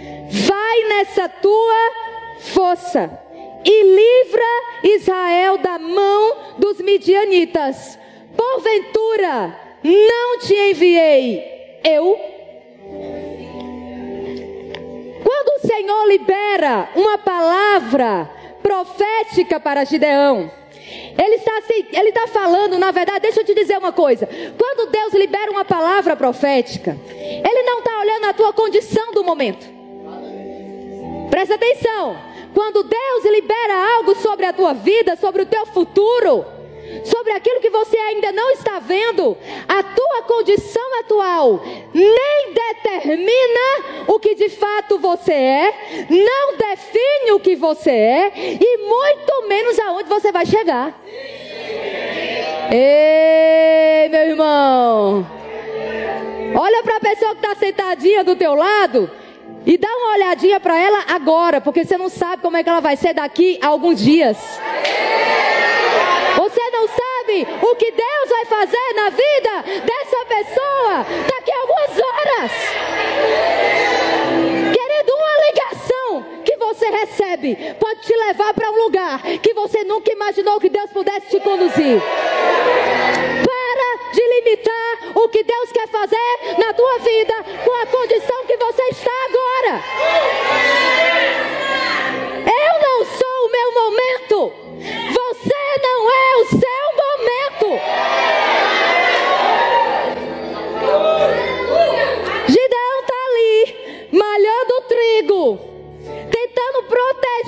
Vai 0.46 0.84
nessa 0.88 1.28
tua 1.28 1.92
força 2.40 3.25
e 3.66 3.82
livra 3.82 4.44
Israel 4.84 5.58
da 5.58 5.76
mão 5.78 6.36
dos 6.56 6.80
midianitas. 6.80 7.98
Porventura, 8.36 9.58
não 9.82 10.38
te 10.38 10.54
enviei 10.54 11.80
eu? 11.82 12.16
Quando 15.24 15.48
o 15.56 15.66
Senhor 15.66 16.06
libera 16.06 16.90
uma 16.94 17.18
palavra 17.18 18.30
profética 18.62 19.58
para 19.58 19.84
Gideão, 19.84 20.50
ele 21.18 21.34
está, 21.36 21.58
assim, 21.58 21.86
ele 21.92 22.10
está 22.10 22.28
falando, 22.28 22.78
na 22.78 22.92
verdade, 22.92 23.20
deixa 23.20 23.40
eu 23.40 23.44
te 23.44 23.54
dizer 23.54 23.78
uma 23.78 23.90
coisa. 23.90 24.28
Quando 24.56 24.90
Deus 24.90 25.12
libera 25.14 25.50
uma 25.50 25.64
palavra 25.64 26.14
profética, 26.14 26.96
Ele 27.10 27.62
não 27.62 27.78
está 27.78 27.98
olhando 27.98 28.24
a 28.26 28.32
tua 28.32 28.52
condição 28.52 29.12
do 29.12 29.24
momento. 29.24 29.66
Presta 31.30 31.56
atenção. 31.56 32.16
Quando 32.56 32.84
Deus 32.84 33.24
libera 33.26 33.96
algo 33.96 34.14
sobre 34.14 34.46
a 34.46 34.52
tua 34.54 34.72
vida, 34.72 35.14
sobre 35.14 35.42
o 35.42 35.46
teu 35.46 35.66
futuro, 35.66 36.42
sobre 37.04 37.32
aquilo 37.32 37.60
que 37.60 37.68
você 37.68 37.98
ainda 37.98 38.32
não 38.32 38.50
está 38.52 38.78
vendo, 38.78 39.36
a 39.68 39.82
tua 39.82 40.22
condição 40.22 41.00
atual 41.00 41.62
nem 41.92 42.54
determina 42.54 44.06
o 44.06 44.18
que 44.18 44.34
de 44.34 44.48
fato 44.48 44.98
você 44.98 45.34
é, 45.34 45.74
não 46.08 46.56
define 46.56 47.32
o 47.32 47.40
que 47.40 47.54
você 47.56 47.90
é 47.90 48.32
e 48.34 48.78
muito 48.88 49.48
menos 49.48 49.78
aonde 49.78 50.08
você 50.08 50.32
vai 50.32 50.46
chegar. 50.46 50.98
Ei, 52.72 54.08
meu 54.08 54.30
irmão. 54.30 55.26
Olha 56.58 56.82
para 56.82 56.96
a 56.96 57.00
pessoa 57.00 57.34
que 57.34 57.46
está 57.46 57.54
sentadinha 57.54 58.24
do 58.24 58.34
teu 58.34 58.54
lado 58.54 59.10
e 59.66 59.76
dá 59.76 59.88
uma 59.88 60.12
olhadinha 60.12 60.60
para 60.60 60.78
ela 60.80 61.04
agora, 61.08 61.60
porque 61.60 61.84
você 61.84 61.98
não 61.98 62.08
sabe 62.08 62.40
como 62.40 62.56
é 62.56 62.62
que 62.62 62.68
ela 62.70 62.80
vai 62.80 62.96
ser 62.96 63.12
daqui 63.12 63.58
a 63.60 63.66
alguns 63.66 64.00
dias. 64.00 64.38
Você 66.36 66.70
não 66.70 66.86
sabe 66.86 67.48
o 67.60 67.74
que 67.74 67.90
Deus 67.90 68.28
vai 68.30 68.44
fazer 68.44 68.92
na 68.94 69.10
vida 69.10 69.82
dessa 69.84 70.24
pessoa 70.26 71.06
daqui 71.28 71.50
a 71.50 71.60
algumas 71.60 71.90
horas. 71.98 72.52
Querido, 74.72 75.12
uma 75.12 75.46
ligação 75.48 76.42
que 76.44 76.56
você 76.56 76.88
recebe 76.88 77.74
pode 77.80 78.02
te 78.02 78.14
levar 78.14 78.54
para 78.54 78.70
um 78.70 78.84
lugar 78.84 79.20
que 79.42 79.52
você 79.52 79.82
nunca 79.82 80.12
imaginou 80.12 80.60
que 80.60 80.68
Deus 80.68 80.90
pudesse 80.90 81.28
te 81.28 81.40
conduzir. 81.40 82.00
Para 83.44 83.65
de 84.12 84.22
limitar 84.22 85.12
o 85.14 85.28
que 85.28 85.42
Deus 85.42 85.72
quer 85.72 85.88
fazer 85.88 86.58
na 86.58 86.72
tua 86.72 86.98
vida 86.98 87.34
com 87.64 87.72
a 87.72 87.86
condição 87.86 88.44
que 88.46 88.56
você 88.56 88.82
está 88.90 89.10
agora. 89.28 89.82
Eu 92.46 92.80
não 92.80 93.04
sou 93.04 93.46
o 93.46 93.50
meu 93.50 93.72
momento. 93.72 94.52
Você 95.12 95.80
não 95.82 96.10
é 96.10 96.36
o 96.36 96.44
seu 96.46 96.84
momento. 97.02 97.80
Gideão 102.48 103.00
está 103.00 103.14
ali, 103.26 104.08
malhando 104.12 104.74
o 104.74 104.82
trigo, 104.82 105.75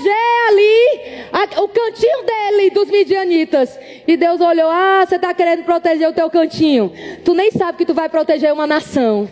proteger 0.08 0.48
ali 0.48 1.28
a, 1.32 1.44
o 1.62 1.68
cantinho 1.68 2.24
dele 2.24 2.70
dos 2.70 2.90
midianitas. 2.90 3.78
E 4.06 4.16
Deus 4.16 4.40
olhou: 4.40 4.70
Ah, 4.70 5.04
você 5.06 5.16
está 5.16 5.34
querendo 5.34 5.64
proteger 5.64 6.08
o 6.08 6.12
teu 6.12 6.30
cantinho. 6.30 6.92
Tu 7.24 7.34
nem 7.34 7.50
sabe 7.50 7.78
que 7.78 7.84
tu 7.84 7.94
vai 7.94 8.08
proteger 8.08 8.52
uma 8.52 8.64
nação. 8.66 9.28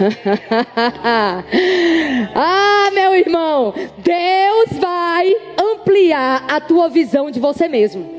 ah, 2.34 2.90
meu 2.94 3.14
irmão, 3.14 3.74
Deus 3.98 4.80
vai 4.80 5.36
ampliar 5.58 6.46
a 6.48 6.58
tua 6.58 6.88
visão 6.88 7.30
de 7.30 7.38
você 7.38 7.68
mesmo. 7.68 8.10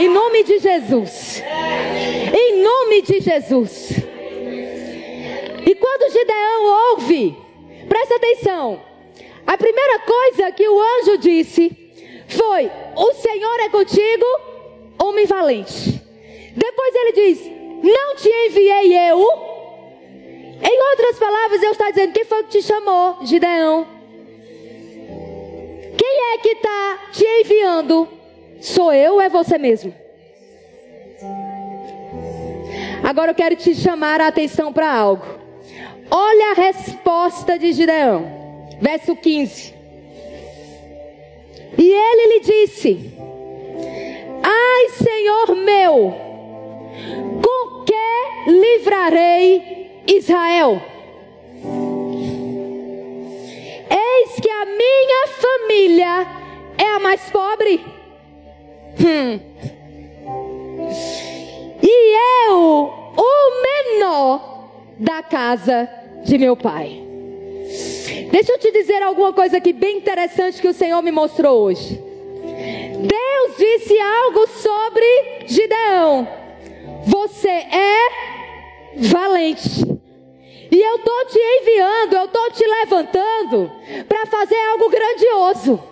Em 0.00 0.08
nome 0.08 0.44
de 0.44 0.60
Jesus. 0.60 1.42
Em 2.32 2.62
nome 2.62 3.02
de 3.02 3.20
Jesus. 3.20 4.07
E 5.68 5.74
quando 5.74 6.10
Gideão 6.10 6.92
ouve, 6.92 7.36
presta 7.88 8.16
atenção. 8.16 8.80
A 9.46 9.56
primeira 9.58 9.98
coisa 9.98 10.52
que 10.52 10.66
o 10.66 10.80
anjo 10.80 11.18
disse 11.18 11.76
foi: 12.26 12.70
O 12.96 13.12
Senhor 13.12 13.60
é 13.60 13.68
contigo, 13.68 14.26
homem 14.98 15.26
valente. 15.26 16.00
Depois 16.56 16.94
ele 16.94 17.12
diz: 17.12 17.40
Não 17.82 18.16
te 18.16 18.30
enviei 18.30 19.10
eu 19.10 19.48
em 20.60 20.82
outras 20.90 21.18
palavras, 21.18 21.60
Deus 21.60 21.72
está 21.72 21.90
dizendo: 21.90 22.12
quem 22.12 22.24
foi 22.24 22.42
que 22.44 22.50
te 22.50 22.62
chamou, 22.62 23.18
Gideão? 23.22 23.86
Quem 25.96 26.32
é 26.32 26.38
que 26.38 26.48
está 26.48 26.98
te 27.12 27.24
enviando? 27.24 28.08
Sou 28.60 28.92
eu 28.92 29.14
ou 29.14 29.20
é 29.20 29.28
você 29.28 29.56
mesmo? 29.56 29.94
Agora 33.04 33.30
eu 33.30 33.34
quero 33.34 33.54
te 33.54 33.74
chamar 33.74 34.20
a 34.20 34.26
atenção 34.28 34.72
para 34.72 34.92
algo. 34.92 35.37
Olha 36.10 36.52
a 36.52 36.54
resposta 36.54 37.58
de 37.58 37.72
Gideão, 37.72 38.24
verso 38.80 39.14
15. 39.14 39.74
E 41.76 41.92
ele 41.92 42.34
lhe 42.34 42.40
disse: 42.40 43.12
Ai, 44.42 44.88
Senhor 44.90 45.54
meu, 45.54 46.14
com 47.42 47.84
que 47.84 48.50
livrarei 48.50 50.02
Israel? 50.06 50.80
Eis 53.90 54.40
que 54.40 54.50
a 54.50 54.64
minha 54.64 55.26
família 55.28 56.26
é 56.78 56.84
a 56.84 56.98
mais 56.98 57.20
pobre. 57.30 57.84
Hum. 59.00 59.40
E 61.82 62.16
eu, 62.48 62.92
o 63.16 63.62
menor 63.62 64.57
da 64.98 65.22
casa 65.22 65.88
de 66.24 66.38
meu 66.38 66.56
pai. 66.56 67.02
Deixa 68.30 68.52
eu 68.52 68.58
te 68.58 68.70
dizer 68.72 69.02
alguma 69.02 69.32
coisa 69.32 69.58
aqui 69.58 69.72
bem 69.72 69.98
interessante 69.98 70.60
que 70.60 70.68
o 70.68 70.74
Senhor 70.74 71.00
me 71.02 71.10
mostrou 71.10 71.60
hoje. 71.60 72.00
Deus 72.98 73.56
disse 73.56 73.98
algo 73.98 74.46
sobre 74.48 75.44
Gideão. 75.46 76.28
Você 77.06 77.48
é 77.48 78.08
valente. 78.96 79.98
E 80.70 80.80
eu 80.80 80.96
estou 80.96 81.26
te 81.26 81.38
enviando, 81.38 82.14
eu 82.14 82.24
estou 82.24 82.50
te 82.50 82.66
levantando 82.66 83.72
para 84.06 84.26
fazer 84.26 84.58
algo 84.70 84.90
grandioso. 84.90 85.82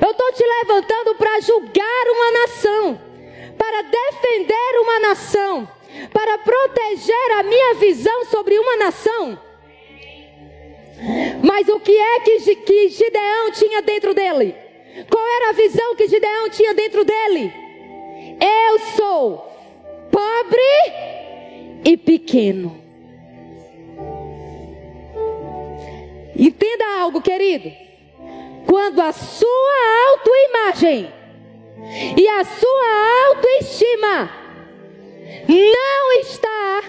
Eu 0.00 0.10
estou 0.10 0.32
te 0.32 0.44
levantando 0.44 1.14
para 1.14 1.40
julgar 1.40 2.04
uma 2.08 2.40
nação, 2.40 3.00
para 3.58 3.82
defender 3.82 4.80
uma 4.80 5.00
nação, 5.00 5.68
para 6.12 6.38
proteger 6.38 7.32
a 7.38 7.42
minha 7.42 7.74
visão 7.74 8.24
sobre 8.26 8.58
uma 8.58 8.76
nação. 8.76 9.38
Mas 11.42 11.68
o 11.68 11.80
que 11.80 11.96
é 11.96 12.20
que, 12.20 12.56
que 12.56 12.88
Gideão 12.88 13.50
tinha 13.52 13.82
dentro 13.82 14.14
dele? 14.14 14.54
Qual 15.10 15.26
era 15.36 15.50
a 15.50 15.52
visão 15.52 15.96
que 15.96 16.06
Gideão 16.06 16.50
tinha 16.50 16.74
dentro 16.74 17.04
dele? 17.04 17.52
Eu 18.40 18.78
sou 18.96 19.52
pobre 20.10 20.60
e 21.84 21.96
pequeno. 21.96 22.80
Entenda 26.36 27.00
algo, 27.00 27.20
querido. 27.20 27.70
Quando 28.66 29.00
a 29.00 29.12
sua 29.12 30.08
autoimagem 30.10 31.12
e 32.16 32.28
a 32.28 32.44
sua 32.44 33.28
autoestima 33.28 34.41
não 35.48 36.12
está 36.20 36.82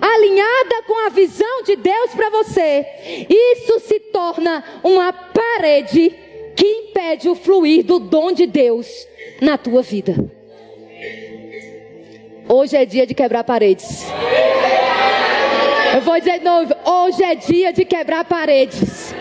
alinhada 0.00 0.82
com 0.86 1.06
a 1.06 1.10
visão 1.10 1.62
de 1.62 1.76
Deus 1.76 2.10
para 2.14 2.30
você, 2.30 2.86
isso 3.28 3.80
se 3.80 4.00
torna 4.00 4.64
uma 4.82 5.12
parede 5.12 6.14
que 6.56 6.66
impede 6.66 7.28
o 7.28 7.34
fluir 7.34 7.84
do 7.84 7.98
dom 7.98 8.32
de 8.32 8.46
Deus 8.46 8.86
na 9.40 9.58
tua 9.58 9.82
vida. 9.82 10.14
Hoje 12.48 12.76
é 12.76 12.84
dia 12.84 13.06
de 13.06 13.14
quebrar 13.14 13.42
paredes. 13.44 14.06
Eu 15.94 16.00
vou 16.02 16.18
dizer 16.18 16.38
de 16.38 16.44
novo: 16.44 16.74
hoje 16.84 17.22
é 17.22 17.34
dia 17.34 17.72
de 17.72 17.84
quebrar 17.84 18.24
paredes. 18.24 19.14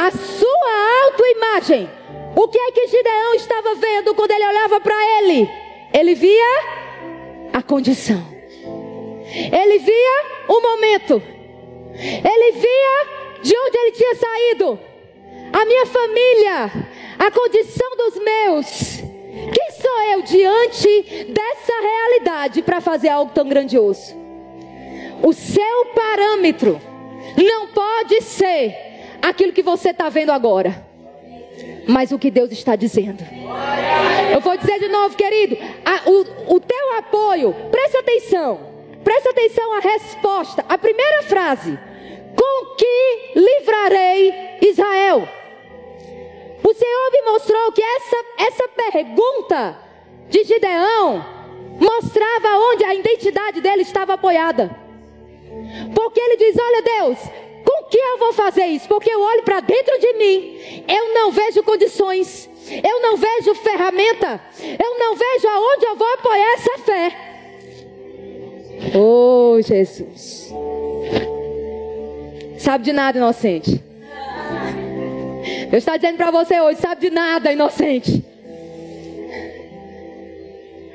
A 0.00 0.10
sua 0.10 1.04
autoimagem. 1.04 1.90
O 2.36 2.46
que 2.46 2.58
é 2.58 2.70
que 2.70 2.86
Gideão 2.86 3.34
estava 3.34 3.74
vendo 3.74 4.14
quando 4.14 4.30
ele 4.30 4.46
olhava 4.46 4.80
para 4.80 4.94
ele? 5.18 5.50
Ele 5.92 6.14
via 6.14 6.77
a 7.58 7.62
condição. 7.62 8.24
Ele 9.26 9.78
via 9.80 10.24
o 10.48 10.60
momento. 10.60 11.20
Ele 11.92 12.52
via 12.52 13.42
de 13.42 13.56
onde 13.56 13.78
ele 13.78 13.92
tinha 13.92 14.14
saído. 14.14 14.78
A 15.52 15.64
minha 15.64 15.86
família, 15.86 16.72
a 17.18 17.30
condição 17.32 17.96
dos 17.96 18.22
meus. 18.22 19.00
Quem 19.52 19.70
sou 19.72 20.02
eu 20.12 20.22
diante 20.22 21.26
dessa 21.32 21.72
realidade 21.80 22.62
para 22.62 22.80
fazer 22.80 23.08
algo 23.08 23.32
tão 23.34 23.48
grandioso? 23.48 24.14
O 25.20 25.32
seu 25.32 25.86
parâmetro 25.96 26.80
não 27.36 27.68
pode 27.68 28.20
ser 28.20 28.72
aquilo 29.20 29.52
que 29.52 29.62
você 29.62 29.90
está 29.90 30.08
vendo 30.08 30.30
agora, 30.30 30.86
mas 31.86 32.12
o 32.12 32.18
que 32.18 32.30
Deus 32.30 32.50
está 32.52 32.76
dizendo. 32.76 33.24
Eu 34.32 34.40
vou 34.40 34.56
dizer 34.56 34.78
de 34.78 34.88
novo, 34.88 35.16
querido: 35.16 35.56
a, 35.84 36.08
o, 36.08 36.54
o 36.56 36.60
teu 36.60 36.96
apoio, 36.98 37.54
presta 37.70 38.00
atenção, 38.00 38.60
presta 39.02 39.30
atenção 39.30 39.72
à 39.74 39.80
resposta, 39.80 40.64
a 40.68 40.76
primeira 40.76 41.22
frase: 41.22 41.78
Com 42.36 42.76
que 42.76 43.32
livrarei 43.34 44.58
Israel? 44.62 45.28
O 46.62 46.74
Senhor 46.74 47.10
me 47.12 47.22
mostrou 47.22 47.72
que 47.72 47.82
essa, 47.82 48.16
essa 48.38 48.68
pergunta 48.68 49.78
de 50.28 50.44
Gideão 50.44 51.24
mostrava 51.80 52.58
onde 52.72 52.84
a 52.84 52.94
identidade 52.94 53.60
dele 53.60 53.82
estava 53.82 54.14
apoiada. 54.14 54.70
Porque 55.94 56.20
ele 56.20 56.36
diz: 56.36 56.56
Olha, 56.60 56.82
Deus, 56.82 57.18
com 57.68 57.84
que 57.84 57.98
eu 57.98 58.18
vou 58.18 58.32
fazer 58.32 58.64
isso? 58.64 58.88
Porque 58.88 59.10
eu 59.10 59.20
olho 59.20 59.42
para 59.42 59.60
dentro 59.60 59.98
de 60.00 60.14
mim, 60.14 60.84
eu 60.88 61.12
não 61.12 61.30
vejo 61.30 61.62
condições, 61.62 62.48
eu 62.82 63.02
não 63.02 63.16
vejo 63.18 63.54
ferramenta, 63.56 64.40
eu 64.62 64.98
não 64.98 65.14
vejo 65.14 65.48
aonde 65.48 65.84
eu 65.84 65.96
vou 65.96 66.14
apoiar 66.14 66.54
essa 66.54 66.78
fé. 66.78 67.16
Oh, 68.96 69.60
Jesus. 69.60 70.50
Sabe 72.58 72.84
de 72.84 72.92
nada, 72.92 73.18
inocente. 73.18 73.82
Deus 75.70 75.82
está 75.82 75.96
dizendo 75.96 76.16
para 76.16 76.30
você 76.30 76.58
hoje: 76.60 76.80
sabe 76.80 77.02
de 77.02 77.10
nada, 77.10 77.52
inocente. 77.52 78.24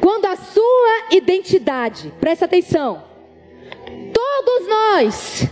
Quando 0.02 0.26
a 0.26 0.36
sua 0.36 1.08
identidade, 1.12 2.12
presta 2.20 2.46
atenção, 2.46 3.04
todos 4.12 4.68
nós 4.68 5.48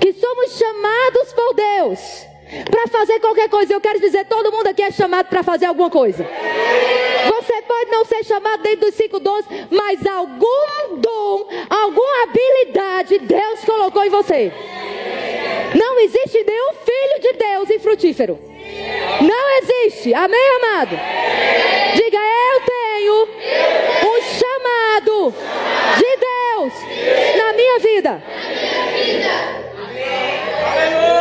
que 0.00 0.12
somos 0.12 0.58
chamados 0.58 1.32
por 1.32 1.54
Deus 1.54 2.26
para 2.70 2.86
fazer 2.88 3.18
qualquer 3.20 3.48
coisa. 3.48 3.72
Eu 3.72 3.80
quero 3.80 4.00
dizer, 4.00 4.26
todo 4.26 4.52
mundo 4.52 4.66
aqui 4.66 4.82
é 4.82 4.90
chamado 4.90 5.26
para 5.26 5.42
fazer 5.42 5.66
alguma 5.66 5.90
coisa. 5.90 6.26
Você 7.28 7.62
pode 7.62 7.90
não 7.90 8.04
ser 8.04 8.24
chamado 8.24 8.62
dentro 8.62 8.86
dos 8.86 8.94
cinco 8.94 9.18
dons, 9.18 9.44
mas 9.70 10.06
algum 10.06 10.98
dom, 10.98 11.48
alguma 11.70 12.22
habilidade 12.24 13.18
Deus 13.20 13.64
colocou 13.64 14.04
em 14.04 14.10
você. 14.10 14.52
Não 15.74 15.98
existe 16.00 16.44
nenhum 16.44 16.72
filho 16.74 17.20
de 17.22 17.32
Deus 17.32 17.70
infrutífero. 17.70 18.38
Não 19.20 19.58
existe. 19.58 20.12
Amém, 20.12 20.48
amado? 20.56 20.98
Diga, 21.94 22.18
eu 22.18 22.60
tenho 22.60 23.28
um 24.08 24.20
chamado 24.22 25.34
de 25.96 26.16
Deus 26.16 26.72
na 27.38 27.52
minha 27.52 27.78
vida. 27.78 28.22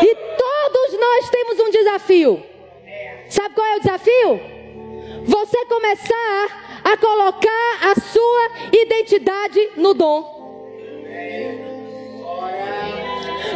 E 0.04 0.16
todos 0.16 1.00
nós 1.00 1.30
temos 1.30 1.60
um 1.60 1.70
desafio. 1.70 2.44
Sabe 3.30 3.56
qual 3.56 3.68
é 3.68 3.76
o 3.78 3.80
desafio? 3.80 4.40
Você 5.26 5.66
começar 5.66 6.82
a 6.84 6.98
colocar 6.98 7.90
a 7.90 7.96
sua 8.00 8.50
identidade 8.74 9.70
no 9.78 9.94
dom. 9.94 10.42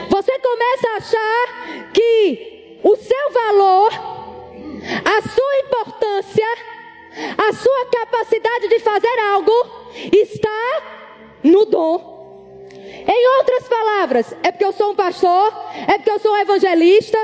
Você 0.10 0.40
começa 0.40 0.88
a 0.88 0.98
achar 0.98 1.92
que 1.92 2.80
o 2.84 2.96
seu 2.96 3.32
valor, 3.32 3.92
a 5.04 5.22
sua 5.28 5.60
importância, 5.66 6.48
a 7.38 7.54
sua 7.54 7.86
capacidade 7.88 8.68
de 8.68 8.80
fazer 8.80 9.20
algo 9.34 9.52
está 10.14 10.84
no 11.44 11.66
dom. 11.66 12.15
Em 13.08 13.28
outras 13.38 13.68
palavras, 13.68 14.36
é 14.44 14.52
porque 14.52 14.66
eu 14.66 14.74
sou 14.74 14.92
um 14.92 14.96
pastor, 14.96 15.54
é 15.88 15.98
porque 15.98 16.12
eu 16.12 16.20
sou 16.20 16.32
um 16.32 16.38
evangelista. 16.38 17.18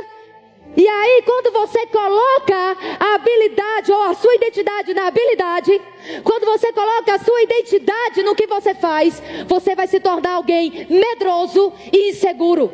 E 0.77 0.87
aí, 0.87 1.23
quando 1.25 1.51
você 1.51 1.85
coloca 1.87 2.77
a 2.99 3.15
habilidade 3.15 3.91
ou 3.91 4.03
a 4.03 4.13
sua 4.13 4.33
identidade 4.35 4.93
na 4.93 5.07
habilidade, 5.07 5.81
quando 6.23 6.45
você 6.45 6.71
coloca 6.71 7.15
a 7.15 7.19
sua 7.19 7.41
identidade 7.41 8.23
no 8.23 8.35
que 8.35 8.47
você 8.47 8.73
faz, 8.73 9.21
você 9.47 9.75
vai 9.75 9.87
se 9.87 9.99
tornar 9.99 10.35
alguém 10.35 10.87
medroso 10.89 11.73
e 11.91 12.11
inseguro. 12.11 12.71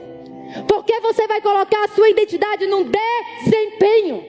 Porque 0.67 0.99
você 0.99 1.27
vai 1.27 1.41
colocar 1.41 1.85
a 1.85 1.87
sua 1.87 2.09
identidade 2.09 2.67
num 2.67 2.83
desempenho. 2.83 4.23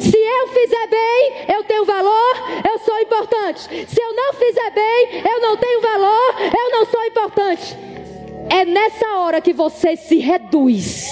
Se 0.00 0.16
eu 0.16 0.48
fizer 0.48 0.86
bem, 0.86 1.54
eu 1.54 1.64
tenho 1.64 1.84
valor, 1.84 2.36
eu 2.70 2.78
sou 2.78 2.98
importante. 3.00 3.86
Se 3.88 4.00
eu 4.00 4.14
não 4.14 4.32
fizer 4.34 4.70
bem, 4.70 5.22
eu 5.28 5.40
não 5.40 5.56
tenho 5.56 5.80
valor, 5.80 6.34
eu 6.40 6.70
não 6.70 6.86
sou 6.86 7.04
importante. 7.04 7.91
É 8.52 8.66
nessa 8.66 9.06
hora 9.16 9.40
que 9.40 9.54
você 9.54 9.96
se 9.96 10.18
reduz. 10.18 11.08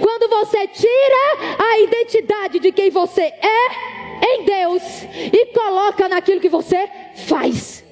Quando 0.00 0.28
você 0.28 0.68
tira 0.68 1.56
a 1.58 1.80
identidade 1.80 2.60
de 2.60 2.70
quem 2.70 2.88
você 2.88 3.22
é 3.22 4.24
em 4.24 4.44
Deus 4.44 4.82
e 5.32 5.46
coloca 5.46 6.08
naquilo 6.08 6.40
que 6.40 6.48
você 6.48 6.88
faz, 7.26 7.84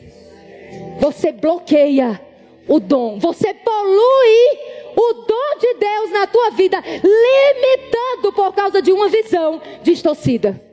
você 1.00 1.32
bloqueia 1.32 2.20
o 2.68 2.78
dom, 2.78 3.18
você 3.18 3.52
polui 3.52 4.58
o 4.96 5.12
dom 5.14 5.58
de 5.58 5.74
Deus 5.74 6.10
na 6.12 6.28
tua 6.28 6.50
vida, 6.50 6.80
limitando 6.80 8.32
por 8.32 8.54
causa 8.54 8.80
de 8.80 8.92
uma 8.92 9.08
visão 9.08 9.60
distorcida. 9.82 10.65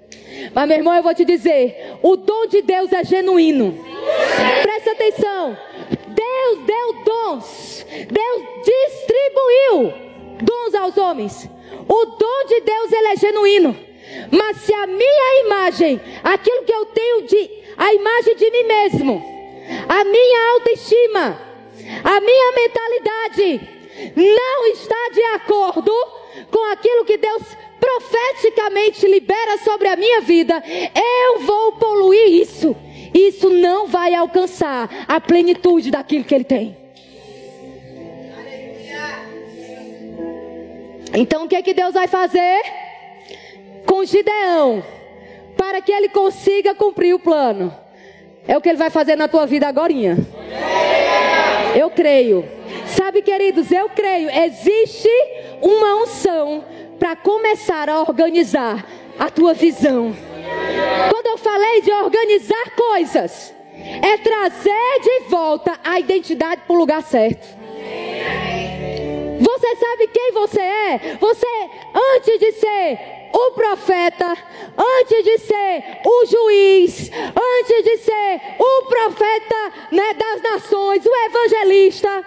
Mas, 0.53 0.67
meu 0.67 0.77
irmão, 0.77 0.95
eu 0.95 1.03
vou 1.03 1.13
te 1.13 1.25
dizer: 1.25 1.97
o 2.01 2.15
dom 2.15 2.47
de 2.47 2.61
Deus 2.61 2.91
é 2.91 3.03
genuíno. 3.03 3.77
Presta 4.61 4.91
atenção. 4.91 5.57
Deus 6.07 6.65
deu 6.65 7.03
dons. 7.03 7.85
Deus 7.89 8.43
distribuiu 8.63 9.93
dons 10.41 10.75
aos 10.75 10.97
homens. 10.97 11.49
O 11.87 12.05
dom 12.05 12.45
de 12.47 12.61
Deus 12.61 12.91
ele 12.91 13.07
é 13.07 13.15
genuíno. 13.15 13.77
Mas 14.31 14.57
se 14.57 14.73
a 14.73 14.85
minha 14.85 15.45
imagem, 15.45 15.99
aquilo 16.23 16.63
que 16.63 16.73
eu 16.73 16.85
tenho 16.87 17.21
de 17.23 17.63
a 17.77 17.93
imagem 17.93 18.35
de 18.35 18.51
mim 18.51 18.63
mesmo, 18.63 19.33
a 19.89 20.03
minha 20.03 20.51
autoestima, 20.53 21.41
a 22.03 22.21
minha 22.21 22.51
mentalidade 22.51 23.69
não 24.15 24.67
está 24.67 25.09
de 25.13 25.23
acordo 25.35 25.91
com 26.51 26.71
aquilo 26.71 27.05
que 27.05 27.17
Deus 27.17 27.43
profeticamente 27.83 29.05
libera 29.05 29.57
sobre 29.57 29.89
a 29.89 29.95
minha 29.97 30.21
vida, 30.21 30.63
eu 30.95 31.39
vou 31.39 31.73
poluir 31.73 32.41
isso. 32.41 32.73
Isso 33.13 33.49
não 33.49 33.87
vai 33.87 34.15
alcançar 34.15 34.89
a 35.07 35.19
plenitude 35.19 35.91
daquilo 35.91 36.23
que 36.23 36.33
ele 36.33 36.45
tem. 36.45 36.77
Então 41.13 41.43
o 41.43 41.47
que 41.47 41.55
é 41.55 41.61
que 41.61 41.73
Deus 41.73 41.93
vai 41.93 42.07
fazer 42.07 42.61
com 43.85 44.03
Gideão 44.03 44.83
para 45.55 45.81
que 45.81 45.91
ele 45.91 46.09
consiga 46.09 46.73
cumprir 46.73 47.13
o 47.13 47.19
plano? 47.19 47.73
É 48.47 48.57
o 48.57 48.61
que 48.61 48.69
ele 48.69 48.77
vai 48.77 48.89
fazer 48.89 49.15
na 49.15 49.27
tua 49.27 49.45
vida 49.45 49.67
agora. 49.67 49.93
Eu 51.75 51.89
creio. 51.89 52.45
Sabe, 52.87 53.21
queridos, 53.21 53.71
eu 53.71 53.89
creio, 53.89 54.29
existe 54.29 55.09
uma 55.61 56.03
unção 56.03 56.63
para 57.03 57.17
começar 57.17 57.89
a 57.89 57.99
organizar 57.99 58.85
a 59.19 59.29
tua 59.29 59.53
visão. 59.53 60.15
Quando 61.09 61.27
eu 61.27 61.37
falei 61.37 61.81
de 61.81 61.91
organizar 61.91 62.75
coisas, 62.77 63.53
é 64.01 64.15
trazer 64.19 65.01
de 65.01 65.27
volta 65.27 65.77
a 65.83 65.99
identidade 65.99 66.61
para 66.65 66.73
o 66.73 66.79
lugar 66.79 67.03
certo. 67.03 67.45
Você 69.37 69.75
sabe 69.75 70.07
quem 70.13 70.31
você 70.31 70.61
é? 70.61 71.17
Você, 71.19 71.69
antes 72.15 72.39
de 72.39 72.51
ser 72.53 72.99
o 73.33 73.51
profeta, 73.51 74.37
antes 74.77 75.25
de 75.25 75.37
ser 75.39 75.83
o 76.05 76.25
juiz, 76.25 77.11
antes 77.11 77.83
de 77.83 77.97
ser 77.97 78.41
o 78.57 78.85
profeta 78.85 79.73
né, 79.91 80.13
das 80.13 80.41
nações, 80.41 81.05
o 81.05 81.15
evangelista, 81.25 82.23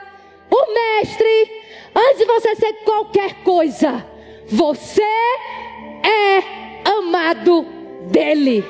o 0.50 0.74
mestre, 0.74 1.62
antes 1.94 2.18
de 2.18 2.24
você 2.26 2.54
ser 2.56 2.74
qualquer 2.84 3.42
coisa, 3.42 4.15
você 4.48 5.02
é 5.02 6.88
amado 6.88 7.66
dele. 8.10 8.64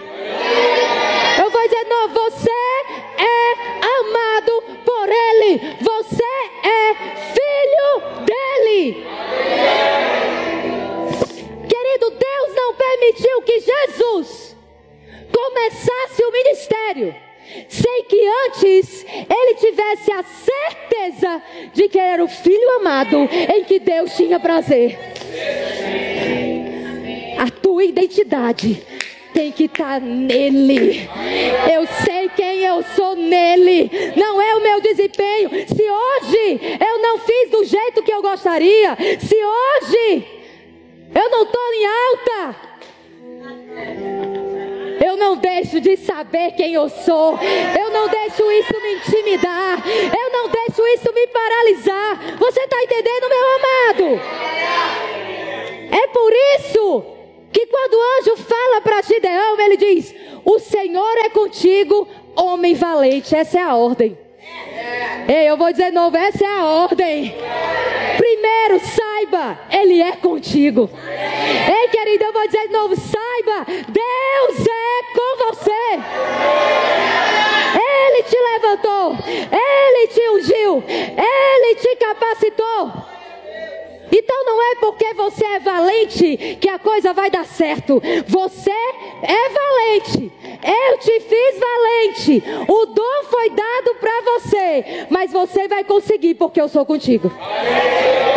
Eu 1.38 1.50
vou 1.50 1.62
dizer, 1.62 1.84
não, 1.84 2.08
você 2.08 2.50
é 3.18 3.52
amado 4.00 4.62
por 4.84 5.08
ele. 5.08 5.76
Você 5.80 6.22
é 6.64 6.94
filho 7.34 8.24
dele. 8.24 9.04
Querido, 11.68 12.10
Deus 12.10 12.54
não 12.54 12.74
permitiu 12.74 13.42
que 13.42 13.60
Jesus 13.60 14.56
começasse 15.32 16.24
o 16.24 16.32
ministério 16.32 17.25
sem 17.68 18.04
que 18.04 18.28
antes 18.46 19.06
ele 19.08 19.54
tivesse 19.54 20.12
a 20.12 20.22
certeza 20.22 21.42
de 21.72 21.88
que 21.88 21.98
era 21.98 22.24
o 22.24 22.28
filho 22.28 22.76
amado 22.80 23.28
em 23.54 23.64
que 23.64 23.78
Deus 23.78 24.16
tinha 24.16 24.40
prazer. 24.40 24.98
A 27.38 27.50
tua 27.50 27.84
identidade 27.84 28.82
tem 29.36 29.52
que 29.52 29.64
estar 29.64 30.00
tá 30.00 30.06
nele. 30.06 31.08
Eu 31.70 31.86
sei 32.04 32.30
quem 32.30 32.64
eu 32.64 32.82
sou 32.94 33.14
nele. 33.14 33.90
Não 34.16 34.40
é 34.40 34.56
o 34.56 34.62
meu 34.62 34.80
desempenho. 34.80 35.50
Se 35.50 35.82
hoje 35.82 36.60
eu 36.80 37.02
não 37.02 37.18
fiz 37.18 37.50
do 37.50 37.64
jeito 37.64 38.02
que 38.02 38.12
eu 38.12 38.22
gostaria, 38.22 38.96
se 39.20 39.36
hoje 39.36 40.26
eu 41.14 41.30
não 41.30 41.42
estou 41.42 41.72
em 41.74 41.86
alta, 41.86 42.56
eu 45.06 45.16
não 45.16 45.36
deixo 45.36 45.80
de 45.80 45.96
saber 45.96 46.52
quem 46.52 46.74
eu 46.74 46.88
sou. 46.88 47.38
Eu 47.78 47.90
não 47.90 48.08
deixo 48.08 48.50
isso 48.50 48.72
me 48.82 48.94
intimidar. 48.94 49.82
Eu 49.86 50.32
não 50.32 50.48
deixo 50.48 50.86
isso 50.88 51.12
me 51.12 51.26
paralisar. 51.28 52.36
Você 52.38 52.60
está 52.60 52.82
entendendo, 52.82 53.28
meu 53.28 53.46
amado? 53.56 54.20
É 55.92 56.06
por 56.08 56.32
isso 56.58 57.04
que 57.52 57.66
quando 57.66 57.94
o 57.94 58.18
anjo 58.18 58.36
fala 58.36 58.80
para 58.80 59.02
Gideão, 59.02 59.60
ele 59.60 59.76
diz: 59.76 60.14
O 60.44 60.58
Senhor 60.58 61.16
é 61.24 61.30
contigo, 61.30 62.08
homem 62.34 62.74
valente. 62.74 63.34
Essa 63.34 63.58
é 63.58 63.62
a 63.62 63.76
ordem. 63.76 64.25
Ei, 65.28 65.50
eu 65.50 65.56
vou 65.56 65.70
dizer 65.72 65.86
de 65.86 65.92
novo, 65.92 66.16
essa 66.16 66.44
é 66.44 66.48
a 66.48 66.64
ordem. 66.64 67.34
Primeiro, 68.16 68.80
saiba, 68.80 69.58
Ele 69.70 70.00
é 70.00 70.12
contigo. 70.12 70.88
Ei, 71.68 71.88
querido, 71.88 72.24
eu 72.24 72.32
vou 72.32 72.46
dizer 72.46 72.66
de 72.66 72.72
novo, 72.72 72.94
saiba, 72.96 73.66
Deus 73.88 74.66
é 74.66 75.02
com 75.14 75.36
você. 75.46 75.98
Ele 77.78 78.22
te 78.22 78.36
levantou, 78.36 79.16
Ele 79.52 80.06
te 80.08 80.28
ungiu, 80.30 80.84
Ele 80.86 81.74
te 81.74 81.96
capacitou. 81.96 83.15
Então 84.10 84.44
não 84.44 84.62
é 84.62 84.74
porque 84.76 85.14
você 85.14 85.44
é 85.44 85.58
valente 85.60 86.58
que 86.60 86.68
a 86.68 86.78
coisa 86.78 87.12
vai 87.12 87.30
dar 87.30 87.44
certo. 87.44 88.00
Você 88.26 88.70
é 88.70 89.48
valente. 89.48 90.32
Eu 90.62 90.98
te 90.98 91.20
fiz 91.20 91.58
valente. 91.58 92.42
O 92.68 92.86
dom 92.86 93.24
foi 93.30 93.50
dado 93.50 93.94
para 94.00 94.20
você, 94.22 95.06
mas 95.10 95.32
você 95.32 95.68
vai 95.68 95.84
conseguir 95.84 96.34
porque 96.34 96.60
eu 96.60 96.68
sou 96.68 96.84
contigo. 96.84 97.30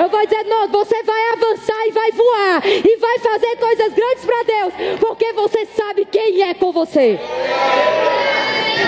Eu 0.02 0.10
vou 0.10 0.26
dizer, 0.26 0.44
não, 0.46 0.68
você 0.68 1.04
vai 1.04 1.34
avançar 1.34 1.88
e 1.88 1.92
vai 1.92 2.12
voar 2.12 2.62
e 2.66 2.98
vai 2.98 3.20
fazer 3.20 3.56
coisas 3.58 3.94
grandes 3.94 4.26
para 4.26 4.44
Deus, 4.44 4.74
porque 5.00 5.34
você 5.34 5.66
sabe 5.66 6.06
quem 6.06 6.42
é 6.44 6.54
com 6.54 6.72
você. 6.72 7.20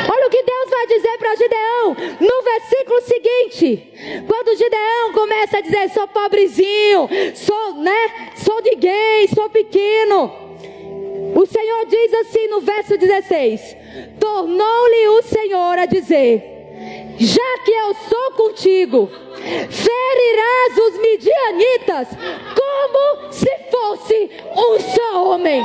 Olha 0.09 0.27
o 0.27 0.29
que 0.29 0.43
Deus 0.43 0.69
vai 0.69 0.87
dizer 0.87 1.17
para 1.17 1.35
Gideão 1.35 1.95
no 2.19 2.43
versículo 2.43 3.01
seguinte. 3.01 4.23
Quando 4.27 4.57
Gideão 4.57 5.13
começa 5.13 5.57
a 5.57 5.61
dizer: 5.61 5.89
"Sou 5.89 6.07
pobrezinho, 6.07 6.70
sou, 7.36 7.73
né? 7.75 8.31
Sou 8.36 8.62
de 8.62 8.75
gay, 8.75 9.27
sou 9.34 9.49
pequeno". 9.49 10.41
O 11.34 11.45
Senhor 11.45 11.86
diz 11.86 12.13
assim 12.13 12.47
no 12.47 12.62
verso 12.62 12.97
16: 12.97 13.77
Tornou-lhe 14.19 15.07
o 15.07 15.21
Senhor 15.23 15.79
a 15.79 15.86
dizer: 15.86 16.43
Já 17.17 17.57
que 17.63 17.71
eu 17.71 17.93
sou 17.93 18.31
contigo, 18.31 19.10
ferirás 19.69 20.77
os 20.77 20.99
midianitas 20.99 22.07
como 22.55 23.31
se 23.31 23.49
fosse 23.71 24.29
um 24.55 24.79
só 24.79 25.29
homem. 25.29 25.63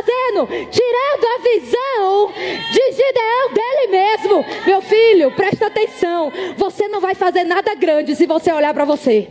Fazendo? 0.00 0.48
Tirando 0.70 1.26
a 1.26 1.38
visão 1.42 2.32
de 2.72 2.92
Gideão 2.92 3.52
dele 3.52 3.86
mesmo. 3.88 4.46
Meu 4.66 4.80
filho, 4.80 5.30
presta 5.32 5.66
atenção. 5.66 6.32
Você 6.56 6.88
não 6.88 7.00
vai 7.00 7.14
fazer 7.14 7.44
nada 7.44 7.74
grande 7.74 8.16
se 8.16 8.24
você 8.26 8.50
olhar 8.52 8.72
para 8.72 8.84
você. 8.84 9.28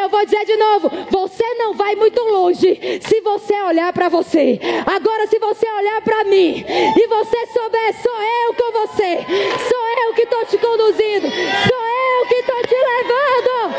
Eu 0.00 0.08
vou 0.08 0.24
dizer 0.24 0.44
de 0.44 0.56
novo: 0.56 0.90
você 1.10 1.44
não 1.54 1.74
vai 1.74 1.94
muito 1.94 2.20
longe 2.22 3.00
se 3.00 3.20
você 3.20 3.54
olhar 3.62 3.92
para 3.92 4.08
você. 4.08 4.58
Agora, 4.86 5.26
se 5.26 5.38
você 5.38 5.70
olhar 5.70 6.00
para 6.02 6.24
mim 6.24 6.64
e 6.68 7.06
você 7.06 7.46
souber, 7.46 7.94
sou 8.02 8.22
eu 8.22 8.54
com 8.54 8.72
você, 8.86 9.24
sou 9.68 9.86
eu 10.06 10.14
que 10.14 10.22
estou 10.22 10.44
te 10.46 10.56
conduzindo, 10.58 11.30
sou 11.30 11.86
eu 11.86 12.26
que 12.28 12.34
estou 12.36 12.62
te 12.62 12.74
levando. 12.74 13.74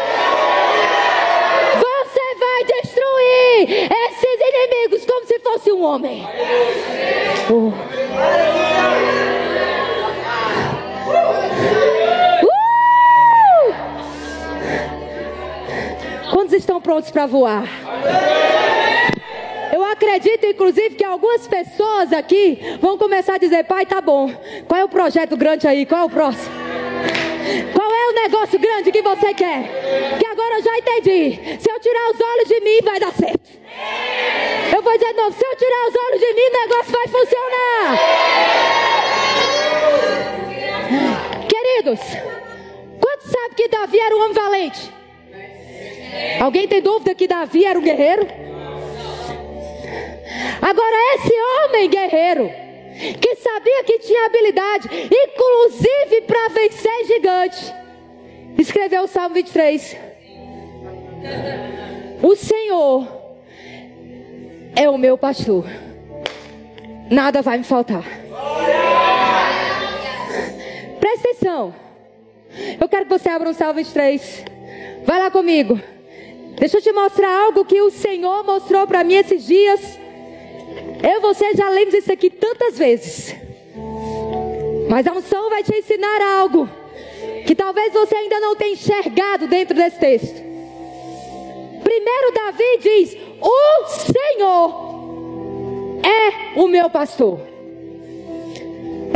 Destruir 2.98 3.90
esses 4.10 4.40
inimigos 4.42 5.06
como 5.06 5.28
se 5.28 5.40
fosse 5.40 5.72
um 5.72 5.84
homem. 5.84 6.28
Oh. 7.48 7.72
Uh! 12.44 12.58
Quantos 16.32 16.54
estão 16.54 16.82
prontos 16.82 17.12
para 17.12 17.28
voar? 17.28 17.68
Eu 19.72 19.84
acredito, 19.86 20.48
inclusive, 20.48 20.96
que 20.96 21.04
algumas 21.04 21.48
pessoas 21.48 22.12
aqui 22.12 22.60
vão 22.82 22.98
começar 22.98 23.36
a 23.36 23.38
dizer: 23.38 23.64
Pai, 23.66 23.86
tá 23.86 24.02
bom. 24.02 24.34
Qual 24.68 24.80
é 24.80 24.84
o 24.84 24.90
projeto 24.90 25.38
grande 25.38 25.68
aí? 25.68 25.86
Qual 25.86 26.02
é 26.02 26.06
o 26.06 26.10
próximo? 26.10 26.56
Qual 27.74 27.92
é 27.92 28.08
o 28.10 28.14
negócio 28.14 28.60
grande 28.60 28.92
que 28.92 29.02
você 29.02 29.34
quer? 29.34 29.64
Que 30.20 30.26
agora 30.26 30.56
eu 30.56 30.64
já 30.64 30.78
entendi. 30.78 31.60
Se 31.60 31.72
eu 31.72 31.80
tirar 31.80 32.12
os 32.12 32.20
olhos 32.20 32.48
de 32.48 32.60
mim, 32.62 32.82
vai 32.84 33.00
dar 33.00 33.14
certo. 33.14 33.50
Eu 34.74 34.82
vou 34.82 34.94
dizer 34.94 35.14
de 35.14 35.22
novo: 35.22 35.32
se 35.38 35.46
eu 35.46 35.56
tirar 35.56 35.88
os 35.88 35.96
olhos 35.96 36.20
de 36.20 36.34
mim, 36.34 36.42
o 36.42 36.60
negócio 36.62 36.92
vai 36.92 37.08
funcionar. 37.08 37.98
Queridos, 41.48 42.00
quantos 43.00 43.32
sabem 43.32 43.56
que 43.56 43.68
Davi 43.68 44.00
era 44.00 44.16
um 44.16 44.22
homem 44.22 44.34
valente? 44.34 44.92
Alguém 46.40 46.68
tem 46.68 46.82
dúvida 46.82 47.16
que 47.16 47.28
Davi 47.28 47.66
era 47.66 47.78
um 47.78 47.82
guerreiro? 47.82 48.28
Agora, 50.62 50.96
esse 51.16 51.34
homem 51.34 51.90
guerreiro, 51.90 52.52
que 53.20 53.36
sabia 53.36 53.84
que 53.84 54.00
tinha 54.00 54.26
habilidade, 54.26 54.90
inclusive 55.06 56.22
para 56.22 56.50
vencer 56.50 57.06
gigante, 57.06 57.74
escreveu 58.58 59.04
o 59.04 59.08
Salmo 59.08 59.36
23. 59.36 59.98
O 62.24 62.36
Senhor 62.36 63.08
é 64.76 64.90
o 64.90 64.98
meu 64.98 65.18
pastor, 65.18 65.66
nada 67.10 67.42
vai 67.42 67.60
me 67.60 67.64
faltar. 67.64 68.04
Presta 71.00 71.30
atenção. 71.30 71.76
Eu 72.80 72.90
quero 72.90 73.06
que 73.06 73.18
você 73.18 73.30
abra 73.30 73.50
o 73.50 73.54
Salmo 73.54 73.76
23. 73.76 74.46
Vai 75.06 75.20
lá 75.20 75.30
comigo. 75.30 75.80
Deixa 76.60 76.78
eu 76.78 76.82
te 76.82 76.92
mostrar 76.92 77.46
algo 77.46 77.64
que 77.66 77.80
o 77.82 77.92
Senhor 77.92 78.44
mostrou 78.44 78.88
para 78.88 79.04
mim 79.04 79.14
esses 79.14 79.46
dias. 79.46 80.00
Eu 81.04 81.18
e 81.18 81.20
você 81.20 81.54
já 81.54 81.70
lemos 81.70 81.94
isso 81.94 82.12
aqui 82.12 82.30
tantas 82.30 82.78
vezes. 82.78 83.36
Mas 84.90 85.06
a 85.06 85.14
unção 85.14 85.50
vai 85.50 85.64
te 85.64 85.76
ensinar 85.76 86.22
algo 86.40 86.70
que 87.46 87.54
talvez 87.54 87.94
você 87.94 88.16
ainda 88.16 88.40
não 88.40 88.56
tenha 88.56 88.74
enxergado 88.74 89.48
dentro 89.48 89.76
desse 89.76 90.00
texto. 90.00 90.42
Primeiro 91.84 92.32
Davi 92.34 92.78
diz: 92.82 93.18
"O 93.42 93.86
Senhor 93.88 94.88
é 96.04 96.60
o 96.60 96.68
meu 96.68 96.90
pastor". 96.90 97.40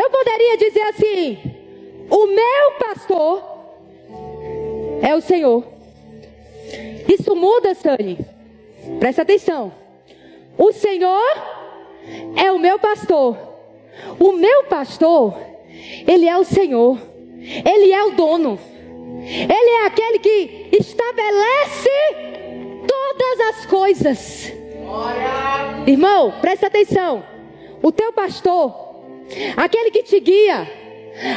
Eu 0.01 0.09
poderia 0.09 0.57
dizer 0.57 0.81
assim: 0.83 1.39
"O 2.09 2.27
meu 2.27 2.71
pastor 2.79 3.43
é 5.01 5.15
o 5.15 5.21
Senhor". 5.21 5.63
Isso 7.07 7.35
muda, 7.35 7.73
Sani. 7.73 8.17
Presta 8.99 9.21
atenção. 9.23 9.73
O 10.57 10.71
Senhor 10.71 11.60
é 12.35 12.51
o 12.51 12.59
meu 12.59 12.79
pastor. 12.79 13.37
O 14.19 14.31
meu 14.33 14.63
pastor, 14.65 15.37
ele 16.07 16.27
é 16.27 16.37
o 16.37 16.43
Senhor. 16.43 16.97
Ele 17.41 17.91
é 17.91 18.03
o 18.05 18.11
dono. 18.11 18.59
Ele 19.23 19.69
é 19.69 19.85
aquele 19.85 20.19
que 20.19 20.69
estabelece 20.71 21.89
todas 22.87 23.39
as 23.49 23.65
coisas. 23.65 24.53
Irmão, 25.87 26.33
presta 26.41 26.67
atenção. 26.67 27.23
O 27.81 27.91
teu 27.91 28.13
pastor, 28.13 28.73
aquele 29.57 29.89
que 29.91 30.03
te 30.03 30.19
guia, 30.19 30.67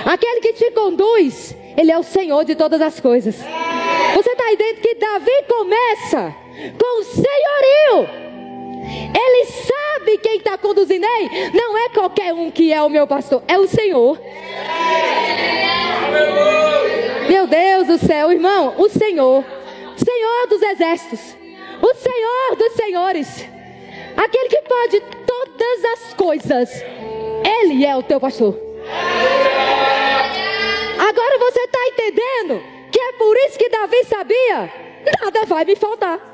aquele 0.04 0.40
que 0.40 0.52
te 0.52 0.70
conduz, 0.72 1.56
ele 1.76 1.90
é 1.90 1.98
o 1.98 2.02
Senhor 2.02 2.44
de 2.44 2.54
todas 2.54 2.80
as 2.80 3.00
coisas. 3.00 3.36
Você 4.14 4.30
está 4.30 4.52
entendendo 4.52 4.80
que 4.80 4.94
Davi 4.94 5.44
começa 5.48 6.34
com 6.78 7.00
o 7.00 7.04
senhorio. 7.04 8.23
Ele 8.84 9.46
sabe 9.46 10.18
quem 10.18 10.36
está 10.36 10.58
conduzindo 10.58 11.06
ele. 11.06 11.50
Não 11.50 11.78
é 11.78 11.88
qualquer 11.88 12.34
um 12.34 12.50
que 12.50 12.72
é 12.72 12.82
o 12.82 12.90
meu 12.90 13.06
pastor, 13.06 13.42
é 13.48 13.58
o 13.58 13.66
Senhor. 13.66 14.18
Meu 17.28 17.46
Deus 17.46 17.86
do 17.86 17.98
céu, 17.98 18.30
irmão, 18.30 18.74
o 18.76 18.88
Senhor, 18.88 19.44
Senhor 19.96 20.46
dos 20.48 20.62
exércitos, 20.62 21.36
o 21.80 21.94
Senhor 21.94 22.56
dos 22.56 22.72
senhores, 22.72 23.44
aquele 24.16 24.48
que 24.48 24.62
pode 24.62 25.00
todas 25.26 25.84
as 25.92 26.14
coisas, 26.14 26.84
Ele 27.60 27.84
é 27.84 27.96
o 27.96 28.02
teu 28.02 28.20
pastor. 28.20 28.58
Agora 30.98 31.38
você 31.38 31.60
está 31.60 31.78
entendendo 31.88 32.62
que 32.90 33.00
é 33.00 33.12
por 33.12 33.36
isso 33.38 33.58
que 33.58 33.68
Davi 33.68 34.04
sabia: 34.04 34.72
nada 35.22 35.44
vai 35.46 35.64
me 35.64 35.76
faltar. 35.76 36.33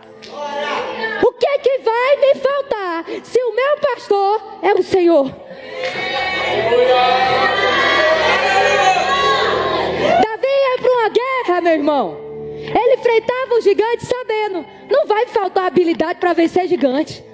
O 1.22 1.32
que 1.32 1.46
é 1.46 1.58
que 1.58 1.78
vai 1.78 2.16
me 2.16 2.34
faltar 2.36 3.04
se 3.24 3.42
o 3.42 3.54
meu 3.54 3.76
pastor 3.78 4.58
é 4.62 4.72
o 4.74 4.82
Senhor? 4.82 5.24
Davi 10.22 10.46
ia 10.46 10.78
para 10.80 10.92
uma 10.92 11.08
guerra, 11.08 11.60
meu 11.60 11.72
irmão. 11.72 12.16
Ele 12.56 12.94
enfrentava 12.94 13.54
o 13.54 13.60
gigante 13.60 14.06
sabendo, 14.06 14.64
não 14.88 15.06
vai 15.06 15.26
faltar 15.26 15.66
habilidade 15.66 16.18
para 16.18 16.32
vencer 16.32 16.68
gigante. 16.68 17.24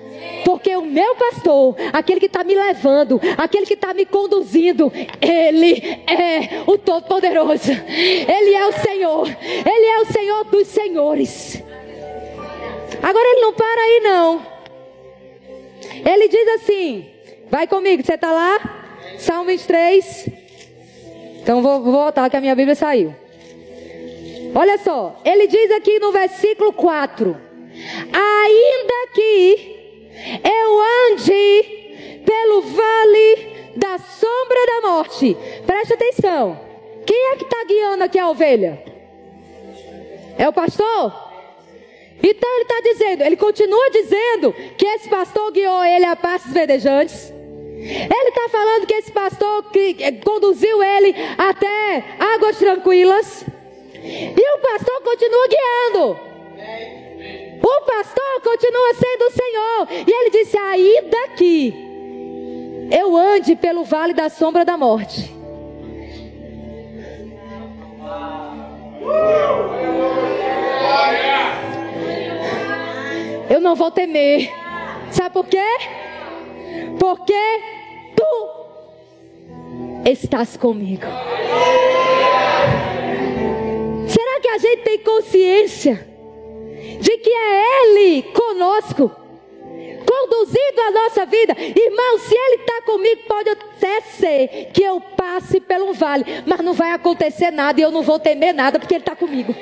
Porque 0.45 0.75
o 0.77 0.83
meu 0.83 1.15
pastor, 1.17 1.75
aquele 1.93 2.21
que 2.21 2.27
está 2.27 2.45
me 2.45 2.55
levando, 2.55 3.21
aquele 3.37 3.67
que 3.67 3.75
está 3.75 3.93
me 3.93 4.07
conduzindo, 4.07 4.93
ele 5.21 5.81
é 6.07 6.63
o 6.67 6.79
Todo-Poderoso. 6.79 7.73
Ele 7.73 8.55
é 8.55 8.67
o 8.67 8.73
Senhor. 8.73 9.29
Ele 9.29 9.87
é 9.87 10.01
o 10.01 10.07
Senhor 10.07 10.45
dos 10.45 10.69
Senhores. 10.69 11.66
Agora 13.03 13.29
ele 13.29 13.41
não 13.41 13.53
para 13.53 13.81
aí, 13.81 14.01
não. 14.03 14.47
Ele 16.05 16.29
diz 16.29 16.49
assim: 16.49 17.07
vai 17.51 17.67
comigo, 17.67 18.03
você 18.05 18.15
está 18.15 18.33
lá? 18.33 18.59
Salmo 19.19 19.47
23. 19.47 20.29
Então 21.43 21.63
vou, 21.63 21.83
vou 21.83 21.93
voltar 21.93 22.29
que 22.29 22.37
a 22.37 22.41
minha 22.41 22.55
Bíblia 22.55 22.75
saiu. 22.75 23.15
Olha 24.55 24.79
só, 24.79 25.21
ele 25.25 25.47
diz 25.47 25.71
aqui 25.71 25.99
no 25.99 26.13
versículo 26.13 26.73
4: 26.73 27.37
Ainda 28.13 29.13
que 29.15 29.77
eu 30.43 31.13
ande 31.13 32.23
pelo 32.25 32.63
vale 32.63 33.57
da 33.77 33.99
sombra 33.99 34.67
da 34.67 34.89
morte, 34.89 35.37
preste 35.67 35.93
atenção. 35.93 36.59
Quem 37.07 37.33
é 37.33 37.37
que 37.37 37.45
está 37.45 37.65
guiando 37.65 38.05
aqui 38.05 38.19
a 38.19 38.29
ovelha? 38.29 38.83
É 40.39 40.49
o 40.49 40.53
pastor? 40.53 41.26
Então 42.23 42.51
ele 42.55 42.63
está 42.63 42.81
dizendo, 42.81 43.23
ele 43.23 43.37
continua 43.37 43.91
dizendo 43.91 44.53
que 44.77 44.87
esse 44.87 45.09
pastor 45.09 45.53
guiou 45.53 45.85
ele 45.85 46.05
a 46.05 46.17
passos 46.17 46.53
verdejantes. 46.53 47.33
Ele 47.79 48.29
está 48.29 48.49
falando 48.49 48.87
que 48.87 48.95
esse 48.95 49.13
pastor 49.13 49.65
eh, 49.75 50.13
conduziu 50.25 50.83
ele 50.83 51.15
até 51.37 52.05
águas 52.19 52.59
tranquilas. 52.59 53.45
E 54.03 54.55
o 54.55 54.59
pastor 54.59 55.01
continua 55.03 55.49
guiando. 55.49 56.21
O 57.63 57.81
pastor 57.83 58.41
continua 58.43 58.95
sendo 58.95 59.23
o 59.23 59.31
Senhor. 59.31 60.07
E 60.07 60.11
ele 60.11 60.31
disse: 60.31 60.57
Aí 60.57 61.05
daqui 61.11 61.75
eu 62.91 63.17
ande 63.17 63.57
pelo 63.57 63.85
vale 63.85 64.15
da 64.15 64.29
sombra 64.29 64.65
da 64.65 64.77
morte. 64.77 65.35
Eu 73.49 73.61
não 73.61 73.75
vou 73.75 73.91
temer. 73.91 74.51
Sabe 75.11 75.33
por 75.33 75.47
quê? 75.47 75.65
Porque 76.99 77.35
tu 78.17 78.67
estás 80.11 80.57
comigo. 80.57 81.07
Será 84.09 84.41
que 84.41 84.49
a 84.49 84.59
gente 84.59 84.83
tem 84.83 84.99
consciência 84.99 86.07
de 87.01 87.19
que 87.19 87.31
é 87.31 87.83
Ele 87.83 88.23
conosco? 88.23 89.27
conduzindo 90.07 90.81
a 90.81 90.91
nossa 90.91 91.27
vida. 91.27 91.55
Irmão, 91.59 92.19
se 92.19 92.35
Ele 92.35 92.63
está 92.63 92.83
comigo, 92.83 93.23
pode 93.29 93.51
até 93.51 94.01
ser 94.03 94.71
que 94.73 94.83
eu 94.83 95.01
passe 95.01 95.61
pelo 95.61 95.93
vale, 95.93 96.25
mas 96.47 96.61
não 96.61 96.73
vai 96.73 96.93
acontecer 96.93 97.51
nada 97.51 97.81
e 97.81 97.83
eu 97.83 97.91
não 97.91 98.03
vou 98.03 98.19
temer 98.19 98.55
nada, 98.55 98.79
porque 98.79 98.95
Ele 98.95 99.03
está 99.03 99.17
comigo. 99.17 99.55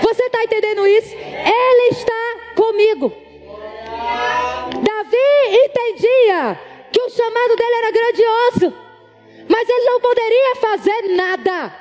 Você 0.00 0.22
está 0.22 0.42
entendendo 0.42 0.86
isso? 0.86 1.14
Ele 1.14 1.88
está 1.90 2.27
comigo. 2.58 3.12
Davi 4.82 5.26
entendia 5.64 6.60
que 6.90 7.00
o 7.00 7.10
chamado 7.10 7.56
dele 7.56 7.74
era 7.76 7.90
grandioso, 7.92 8.74
mas 9.48 9.68
ele 9.68 9.84
não 9.84 10.00
poderia 10.00 10.56
fazer 10.56 11.02
nada 11.14 11.74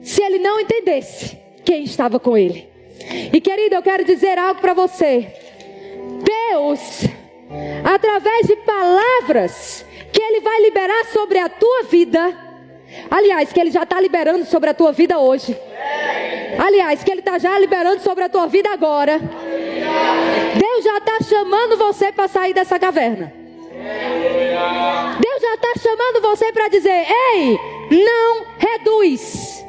se 0.00 0.22
ele 0.22 0.38
não 0.38 0.58
entendesse 0.58 1.38
quem 1.62 1.84
estava 1.84 2.18
com 2.18 2.36
ele. 2.36 2.72
E 3.32 3.40
querido, 3.40 3.74
eu 3.74 3.82
quero 3.82 4.04
dizer 4.04 4.38
algo 4.38 4.60
para 4.60 4.72
você. 4.72 5.30
Deus, 6.24 7.04
através 7.84 8.46
de 8.46 8.56
palavras 8.56 9.84
que 10.12 10.22
Ele 10.22 10.40
vai 10.40 10.60
liberar 10.62 11.04
sobre 11.06 11.38
a 11.38 11.48
tua 11.48 11.84
vida, 11.84 12.41
aliás, 13.10 13.52
que 13.52 13.60
Ele 13.60 13.70
já 13.70 13.82
está 13.82 14.00
liberando 14.00 14.44
sobre 14.44 14.70
a 14.70 14.74
tua 14.74 14.92
vida 14.92 15.18
hoje. 15.18 15.56
Aliás, 16.58 17.02
que 17.02 17.10
Ele 17.10 17.20
está 17.20 17.38
já 17.38 17.58
liberando 17.58 18.00
sobre 18.00 18.24
a 18.24 18.28
tua 18.28 18.46
vida 18.46 18.70
agora. 18.70 19.18
Deus 19.18 20.84
já 20.84 20.98
está 20.98 21.18
chamando 21.22 21.76
você 21.76 22.12
para 22.12 22.28
sair 22.28 22.54
dessa 22.54 22.78
caverna. 22.78 23.32
Deus 25.20 25.42
já 25.42 25.54
está 25.54 25.72
chamando 25.80 26.20
você 26.22 26.52
para 26.52 26.68
dizer: 26.68 27.06
Ei, 27.34 27.58
não 27.90 28.44
reduz 28.58 29.64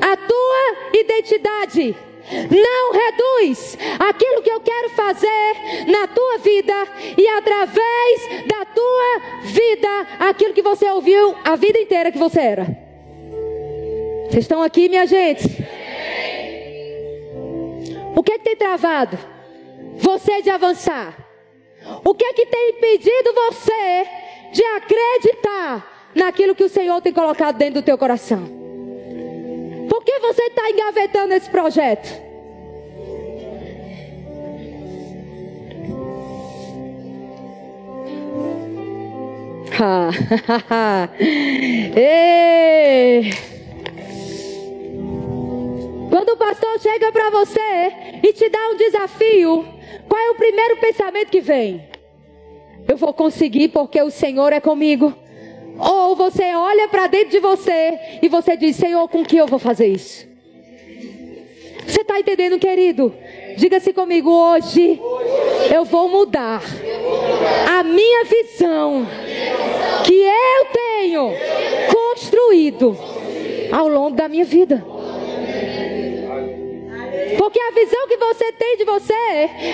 a 0.00 0.16
tua 0.16 0.98
identidade. 0.98 2.05
Não 2.50 2.92
reduz 2.92 3.78
aquilo 3.98 4.42
que 4.42 4.50
eu 4.50 4.60
quero 4.60 4.90
fazer 4.90 5.86
na 5.86 6.06
tua 6.08 6.38
vida 6.38 6.74
e 7.16 7.28
através 7.28 8.46
da 8.46 8.64
tua 8.64 9.20
vida, 9.44 10.06
aquilo 10.18 10.54
que 10.54 10.62
você 10.62 10.90
ouviu 10.90 11.36
a 11.44 11.56
vida 11.56 11.78
inteira 11.78 12.10
que 12.10 12.18
você 12.18 12.40
era. 12.40 12.64
Vocês 14.28 14.44
estão 14.44 14.62
aqui, 14.62 14.88
minha 14.88 15.06
gente? 15.06 15.46
O 18.14 18.22
que, 18.22 18.32
é 18.32 18.38
que 18.38 18.44
tem 18.44 18.56
travado 18.56 19.18
você 19.96 20.42
de 20.42 20.50
avançar? 20.50 21.16
O 22.04 22.14
que 22.14 22.24
é 22.24 22.32
que 22.32 22.46
tem 22.46 22.70
impedido 22.70 23.32
você 23.32 24.06
de 24.52 24.64
acreditar 24.64 26.10
naquilo 26.14 26.54
que 26.54 26.64
o 26.64 26.68
Senhor 26.68 27.00
tem 27.02 27.12
colocado 27.12 27.56
dentro 27.56 27.74
do 27.74 27.84
teu 27.84 27.98
coração. 27.98 28.65
Por 29.88 30.04
que 30.04 30.18
você 30.20 30.42
está 30.42 30.70
engavetando 30.70 31.34
esse 31.34 31.50
projeto? 31.50 32.26
Quando 46.08 46.30
o 46.30 46.36
pastor 46.36 46.80
chega 46.80 47.12
para 47.12 47.30
você 47.30 47.92
e 48.22 48.32
te 48.32 48.48
dá 48.48 48.70
um 48.70 48.76
desafio, 48.76 49.66
qual 50.08 50.20
é 50.20 50.30
o 50.30 50.34
primeiro 50.36 50.78
pensamento 50.78 51.30
que 51.30 51.40
vem? 51.40 51.86
Eu 52.88 52.96
vou 52.96 53.12
conseguir 53.12 53.68
porque 53.68 54.00
o 54.00 54.10
Senhor 54.10 54.52
é 54.52 54.60
comigo. 54.60 55.12
Ou 55.78 56.16
você 56.16 56.54
olha 56.54 56.88
para 56.88 57.06
dentro 57.06 57.30
de 57.30 57.40
você 57.40 57.98
e 58.22 58.28
você 58.28 58.56
diz: 58.56 58.76
Senhor, 58.76 59.08
com 59.08 59.24
que 59.24 59.36
eu 59.36 59.46
vou 59.46 59.58
fazer 59.58 59.86
isso? 59.86 60.26
Você 61.86 62.00
está 62.00 62.18
entendendo, 62.18 62.58
querido? 62.58 63.14
Diga-se 63.56 63.92
comigo: 63.92 64.30
hoje 64.30 65.00
eu 65.72 65.84
vou 65.84 66.08
mudar 66.08 66.62
a 67.78 67.82
minha 67.82 68.24
visão 68.24 69.06
que 70.04 70.14
eu 70.14 70.66
tenho 70.72 71.32
construído 71.92 72.96
ao 73.72 73.88
longo 73.88 74.16
da 74.16 74.28
minha 74.28 74.44
vida. 74.44 74.84
Porque 77.38 77.60
a 77.60 77.70
visão 77.72 78.08
que 78.08 78.16
você 78.16 78.52
tem 78.52 78.76
de 78.76 78.84
você, 78.84 79.12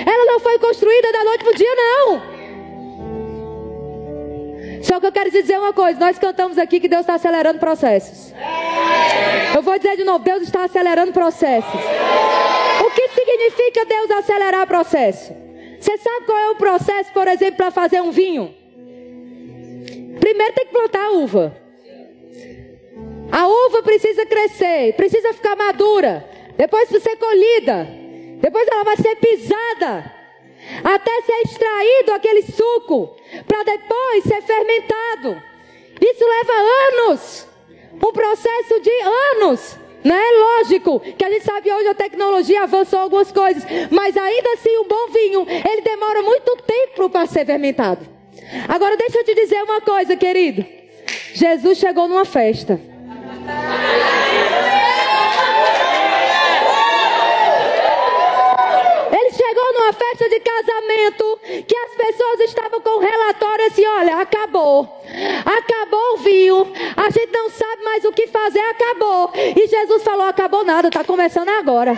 ela 0.06 0.24
não 0.26 0.40
foi 0.40 0.58
construída 0.58 1.12
da 1.12 1.24
noite 1.24 1.44
para 1.44 1.52
o 1.52 1.56
dia, 1.56 1.74
não. 1.74 2.31
Só 4.82 4.98
que 4.98 5.06
eu 5.06 5.12
quero 5.12 5.30
dizer 5.30 5.58
uma 5.58 5.72
coisa: 5.72 5.98
nós 5.98 6.18
cantamos 6.18 6.58
aqui 6.58 6.80
que 6.80 6.88
Deus 6.88 7.02
está 7.02 7.14
acelerando 7.14 7.58
processos. 7.58 8.34
Eu 9.54 9.62
vou 9.62 9.78
dizer 9.78 9.96
de 9.96 10.04
novo: 10.04 10.24
Deus 10.24 10.42
está 10.42 10.64
acelerando 10.64 11.12
processos. 11.12 11.80
O 12.84 12.90
que 12.90 13.08
significa 13.08 13.84
Deus 13.84 14.10
acelerar 14.10 14.66
processo? 14.66 15.32
Você 15.78 15.96
sabe 15.98 16.26
qual 16.26 16.38
é 16.38 16.50
o 16.50 16.56
processo, 16.56 17.12
por 17.12 17.26
exemplo, 17.28 17.56
para 17.56 17.70
fazer 17.70 18.00
um 18.00 18.10
vinho? 18.10 18.54
Primeiro 20.20 20.52
tem 20.54 20.66
que 20.66 20.72
plantar 20.72 21.06
a 21.06 21.12
uva. 21.12 21.56
A 23.30 23.48
uva 23.48 23.82
precisa 23.82 24.26
crescer, 24.26 24.94
precisa 24.94 25.32
ficar 25.32 25.56
madura. 25.56 26.24
Depois 26.56 26.88
precisa 26.88 27.10
ser 27.10 27.16
colhida. 27.16 27.88
Depois 28.40 28.68
ela 28.68 28.84
vai 28.84 28.96
ser 28.96 29.16
pisada. 29.16 30.21
Até 30.84 31.22
ser 31.22 31.42
extraído 31.44 32.12
aquele 32.12 32.42
suco. 32.42 33.16
Para 33.46 33.62
depois 33.64 34.24
ser 34.24 34.42
fermentado. 34.42 35.42
Isso 36.00 36.24
leva 36.24 36.52
anos. 36.52 37.48
Um 37.94 38.12
processo 38.12 38.80
de 38.80 38.90
anos. 39.00 39.78
Não 40.04 40.16
é 40.16 40.58
lógico 40.60 40.98
que 41.00 41.24
a 41.24 41.30
gente 41.30 41.44
sabe 41.44 41.72
hoje 41.72 41.88
a 41.88 41.94
tecnologia 41.94 42.64
avançou 42.64 42.98
algumas 42.98 43.30
coisas, 43.30 43.62
mas 43.88 44.16
ainda 44.16 44.52
assim 44.54 44.76
um 44.78 44.88
bom 44.88 45.08
vinho, 45.12 45.46
ele 45.48 45.80
demora 45.82 46.22
muito 46.22 46.56
tempo 46.66 47.08
para 47.08 47.26
ser 47.26 47.46
fermentado. 47.46 48.04
Agora 48.68 48.96
deixa 48.96 49.18
eu 49.18 49.24
te 49.24 49.34
dizer 49.34 49.62
uma 49.62 49.80
coisa, 49.80 50.16
querido. 50.16 50.64
Jesus 51.34 51.78
chegou 51.78 52.08
numa 52.08 52.24
festa. 52.24 52.80
Ele 59.12 59.30
chegou 59.30 59.71
numa 59.82 59.92
festa 59.92 60.28
de 60.28 60.38
casamento 60.38 61.40
que 61.66 61.76
as 61.76 61.94
pessoas 61.96 62.40
estavam 62.40 62.80
com 62.80 63.00
relatório 63.00 63.66
assim: 63.66 63.84
olha, 63.84 64.20
acabou. 64.20 64.88
Acabou 65.44 66.14
o 66.14 66.16
vinho. 66.18 66.72
A 66.96 67.10
gente 67.10 67.32
não 67.32 67.50
sabe 67.50 67.82
mais 67.82 68.04
o 68.04 68.12
que 68.12 68.28
fazer, 68.28 68.60
acabou. 68.60 69.32
E 69.34 69.66
Jesus 69.66 70.02
falou: 70.04 70.26
acabou 70.26 70.64
nada, 70.64 70.88
está 70.88 71.02
começando 71.02 71.48
agora. 71.48 71.94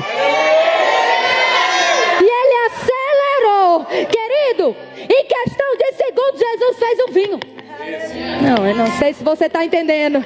E 2.21 2.25
ele 2.25 2.55
acelerou. 2.67 3.85
Querido, 3.85 4.77
em 5.03 5.27
questão 5.27 5.77
de 5.77 5.93
segundos, 5.93 6.41
Jesus 6.41 6.79
fez 6.79 6.99
o 7.01 7.13
vinho. 7.13 7.41
Não, 8.41 8.67
eu 8.67 8.75
não 8.75 8.87
sei 8.99 9.15
se 9.15 9.25
você 9.25 9.47
está 9.47 9.65
entendendo. 9.65 10.25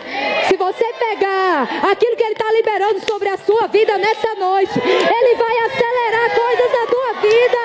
Se 0.49 0.57
você 0.57 0.85
pegar 0.95 1.69
aquilo 1.91 2.17
que 2.17 2.23
Ele 2.23 2.33
está 2.33 2.51
liberando 2.53 3.01
sobre 3.09 3.29
a 3.29 3.37
sua 3.39 3.67
vida 3.69 3.97
nessa 3.99 4.35
noite, 4.35 4.73
Ele 4.79 5.35
vai 5.35 5.59
acelerar 5.59 6.31
coisas 6.35 6.73
na 6.73 6.87
tua 6.87 7.13
vida. 7.21 7.59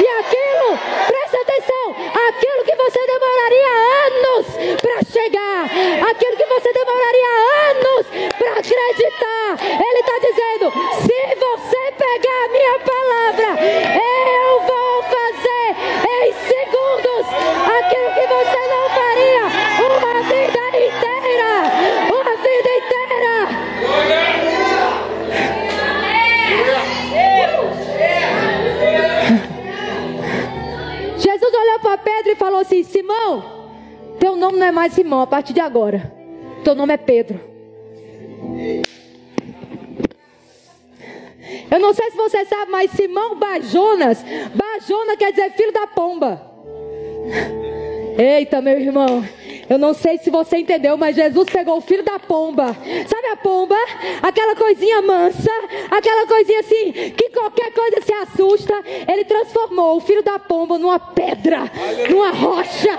E 0.00 0.08
aquilo, 0.20 0.78
presta 1.06 1.40
atenção, 1.40 1.96
aquilo 2.28 2.64
que 2.64 2.76
você 2.76 3.06
demoraria 3.06 3.68
anos 4.06 4.46
para 4.80 5.02
chegar, 5.10 5.64
aquilo 6.10 6.36
que 6.36 6.46
você 6.46 6.72
demoraria 6.72 7.32
anos 7.70 8.06
para 8.38 8.50
acreditar, 8.52 9.58
Ele 9.60 10.00
está 10.00 10.18
dizendo: 10.18 10.72
se 11.02 11.34
você 11.36 11.92
pegar 11.98 12.44
a 12.44 12.48
minha 12.48 12.78
palavra, 12.80 13.48
eu 13.98 14.60
vou 14.60 15.02
fazer 15.02 15.76
em 16.08 16.32
segundos 16.46 17.26
aquilo 17.78 18.14
que 18.14 18.26
você 18.26 18.67
Pedro 31.98 32.32
e 32.32 32.36
falou 32.36 32.60
assim: 32.60 32.82
Simão, 32.82 33.70
teu 34.18 34.36
nome 34.36 34.58
não 34.58 34.66
é 34.66 34.72
mais 34.72 34.92
Simão 34.92 35.20
a 35.20 35.26
partir 35.26 35.52
de 35.52 35.60
agora. 35.60 36.12
Teu 36.64 36.74
nome 36.74 36.94
é 36.94 36.96
Pedro. 36.96 37.40
Eu 41.70 41.78
não 41.78 41.92
sei 41.92 42.10
se 42.10 42.16
você 42.16 42.44
sabe, 42.44 42.70
mas 42.70 42.90
Simão 42.92 43.36
Bajonas, 43.36 44.24
Bajona 44.54 45.16
quer 45.16 45.30
dizer 45.32 45.52
filho 45.52 45.72
da 45.72 45.86
pomba. 45.86 46.40
Eita, 48.18 48.60
meu 48.60 48.78
irmão. 48.78 49.24
Eu 49.68 49.78
não 49.78 49.92
sei 49.92 50.16
se 50.18 50.30
você 50.30 50.58
entendeu, 50.58 50.96
mas 50.96 51.14
Jesus 51.14 51.46
pegou 51.50 51.76
o 51.76 51.80
filho 51.80 52.02
da 52.02 52.18
pomba. 52.18 52.74
Sabe 53.06 53.26
a 53.28 53.36
pomba? 53.36 53.76
Aquela 54.22 54.56
coisinha 54.56 55.02
mansa, 55.02 55.50
aquela 55.90 56.26
coisinha 56.26 56.60
assim, 56.60 56.92
que 56.92 57.28
qualquer 57.30 57.72
coisa 57.72 58.00
se 58.00 58.12
assusta. 58.12 58.74
Ele 59.06 59.24
transformou 59.24 59.96
o 59.96 60.00
filho 60.00 60.22
da 60.22 60.38
pomba 60.38 60.78
numa 60.78 60.98
pedra, 60.98 61.70
numa 62.08 62.30
rocha. 62.30 62.96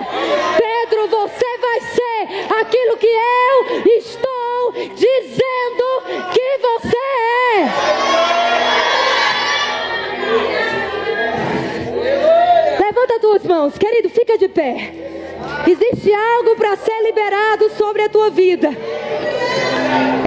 Pedro, 0.58 1.08
você 1.08 1.58
vai 1.58 1.80
ser 1.80 2.54
aquilo 2.54 2.96
que 2.96 3.08
eu 3.08 3.86
estou 3.96 4.72
dizendo 4.94 6.02
que 6.32 6.58
você 6.58 6.96
é. 6.96 8.00
Levanta 12.80 13.14
as 13.14 13.20
duas 13.20 13.44
mãos, 13.44 13.76
querido, 13.76 14.08
fica 14.08 14.38
de 14.38 14.48
pé. 14.48 15.19
Existe 15.66 16.12
algo 16.12 16.56
para 16.56 16.76
ser 16.76 17.02
liberado 17.02 17.70
sobre 17.76 18.02
a 18.02 18.08
tua 18.08 18.30
vida. 18.30 18.70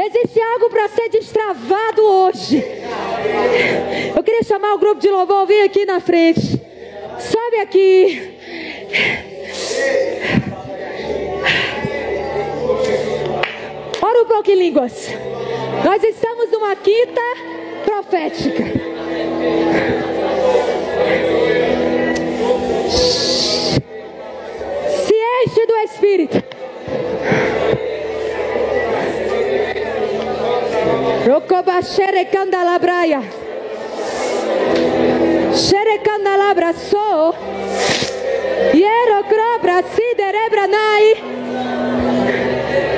Existe 0.06 0.40
algo 0.42 0.70
para 0.70 0.88
ser 0.90 1.10
destravado 1.10 2.02
hoje. 2.04 2.64
Eu 4.16 4.24
queria 4.24 4.44
chamar 4.44 4.74
o 4.74 4.78
grupo 4.78 5.02
de 5.02 5.10
louvor, 5.10 5.46
vem 5.46 5.64
aqui 5.64 5.86
na 5.86 6.00
frente. 6.00 6.62
Sobe 7.20 7.58
aqui. 7.62 8.34
Ora 14.02 14.22
um 14.22 14.26
pouco 14.26 14.52
em 14.52 14.56
línguas. 14.56 15.10
Nós 15.84 16.04
estamos 16.04 16.52
numa 16.52 16.76
quinta 16.76 17.22
profética. 17.86 18.64
Se 22.90 23.43
enche 25.46 25.66
do 25.66 25.76
Espírito. 25.84 26.44
Rocobachere 31.26 32.30
candalabraia. 32.30 33.22
Shere 35.54 36.00
candalabra 36.02 36.74
so. 36.74 37.36
Iero 38.74 39.24
crobra 39.28 39.84
siderebra 39.84 40.68
nai. 40.68 41.16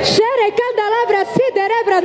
Shere 0.02 0.52
candalabra 0.54 1.24
siderebra 1.24 2.00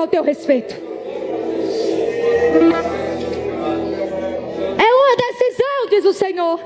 ao 0.00 0.08
teu 0.08 0.22
respeito. 0.22 0.74
É 4.78 4.94
uma 4.94 5.16
decisão, 5.16 5.86
diz 5.90 6.04
o 6.06 6.12
Senhor. 6.12 6.58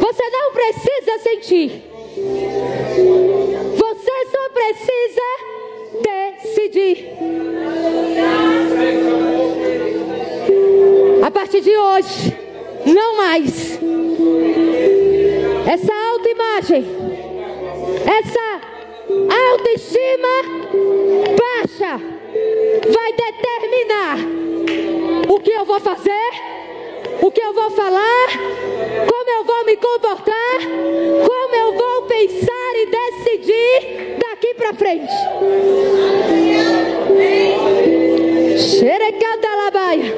Você 0.00 0.30
não 0.30 0.52
precisa 0.52 1.18
sentir. 1.22 1.82
Você 3.76 4.26
só 4.32 4.48
precisa 4.50 5.22
decidir. 6.02 7.12
A 11.24 11.30
partir 11.30 11.60
de 11.60 11.76
hoje, 11.76 12.36
não 12.86 13.16
mais. 13.16 13.78
Essa 15.70 15.92
autoimagem, 16.12 16.84
essa 18.06 18.60
autoestima 19.52 20.28
o 25.28 25.40
que 25.40 25.50
eu 25.50 25.64
vou 25.64 25.78
fazer, 25.78 26.30
o 27.22 27.30
que 27.30 27.40
eu 27.40 27.52
vou 27.52 27.70
falar, 27.70 28.28
como 29.08 29.30
eu 29.30 29.44
vou 29.44 29.64
me 29.64 29.76
comportar, 29.76 30.58
como 31.26 31.54
eu 31.54 31.72
vou 31.74 32.02
pensar 32.02 32.72
e 32.76 32.86
decidir 32.86 34.18
daqui 34.18 34.54
para 34.54 34.74
frente. 34.74 35.12
Xerecanda 38.58 39.48
labaia, 39.56 40.14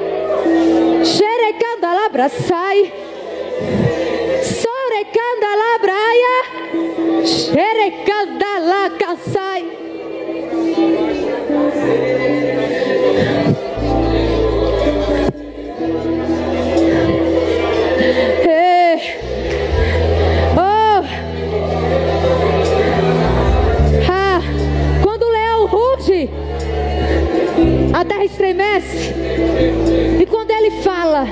fala, 31.11 31.27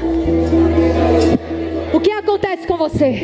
o 1.93 1.99
que 2.01 2.11
acontece 2.11 2.67
com 2.67 2.77
você? 2.77 3.23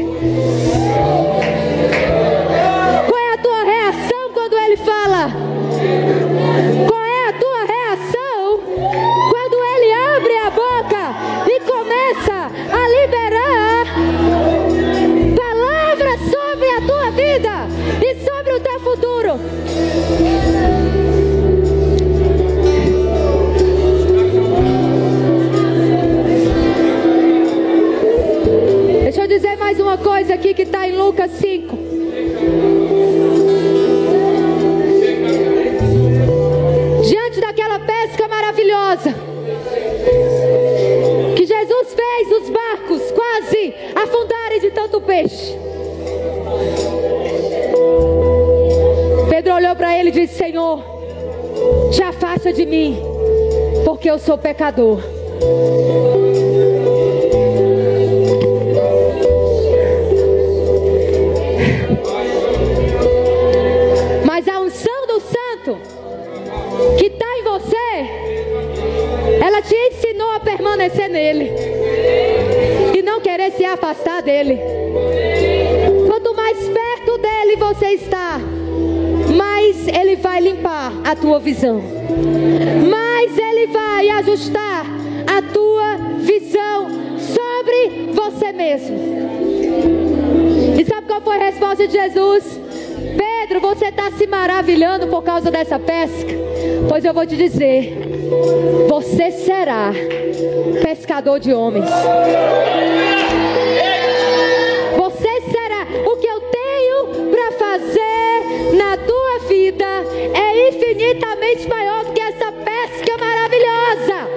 Está 30.66 30.88
em 30.88 30.96
Lucas 30.96 31.32
5. 31.32 31.78
Diante 37.08 37.40
daquela 37.40 37.80
pesca 37.80 38.28
maravilhosa 38.28 39.14
que 41.36 41.46
Jesus 41.46 41.94
fez 41.94 42.42
os 42.42 42.50
barcos 42.50 43.12
quase 43.12 43.74
afundarem 43.96 44.60
de 44.60 44.72
tanto 44.72 45.02
peixe. 45.02 45.56
Pedro 49.30 49.54
olhou 49.54 49.76
para 49.76 49.98
ele 50.00 50.10
e 50.10 50.12
disse: 50.12 50.36
Senhor, 50.36 50.84
te 51.92 52.02
afasta 52.02 52.52
de 52.52 52.66
mim, 52.66 53.00
porque 53.84 54.10
eu 54.10 54.18
sou 54.18 54.38
pecador. 54.38 55.00
Ensinou 70.16 70.32
a 70.32 70.40
permanecer 70.40 71.10
nele 71.10 71.52
e 72.98 73.02
não 73.02 73.20
querer 73.20 73.52
se 73.52 73.66
afastar 73.66 74.22
dele. 74.22 74.58
Quanto 76.08 76.34
mais 76.34 76.58
perto 76.58 77.18
dele 77.18 77.58
você 77.58 77.88
está, 77.88 78.40
mais 79.36 79.88
ele 79.88 80.16
vai 80.16 80.40
limpar 80.40 80.94
a 81.04 81.16
tua 81.16 81.40
visão, 81.40 81.82
mais 82.90 83.38
ele 83.38 83.68
vai 83.68 84.10
ajustar 84.10 84.86
a 85.28 85.42
tua 85.42 85.98
visão 86.20 86.88
sobre 87.20 88.14
você 88.14 88.54
mesmo. 88.54 88.98
E 90.80 90.86
sabe 90.86 91.08
qual 91.08 91.22
foi 91.22 91.36
a 91.36 91.46
resposta 91.46 91.88
de 91.88 91.94
Jesus? 91.94 92.62
Pedro, 93.18 93.60
você 93.60 93.88
está 93.88 94.12
se 94.12 94.26
maravilhando 94.28 95.08
por 95.08 95.24
causa 95.24 95.52
dessa 95.52 95.78
pesca? 95.78 96.34
Pois 96.88 97.04
eu 97.04 97.14
vou 97.14 97.26
te 97.26 97.36
dizer: 97.36 98.05
você 98.88 99.32
será 99.32 99.92
pescador 100.82 101.40
de 101.40 101.54
homens. 101.54 101.90
Você 104.98 105.42
será. 105.52 105.86
O 106.06 106.18
que 106.18 106.28
eu 106.28 106.42
tenho 106.42 107.30
para 107.32 107.52
fazer 107.52 108.76
na 108.76 108.98
tua 108.98 109.48
vida 109.48 109.86
é 110.34 110.70
infinitamente 110.70 111.68
maior 111.68 112.06
do 112.06 112.14
que 112.14 112.22
essa 112.22 112.52
pesca 112.52 113.18
maravilhosa. 113.18 114.30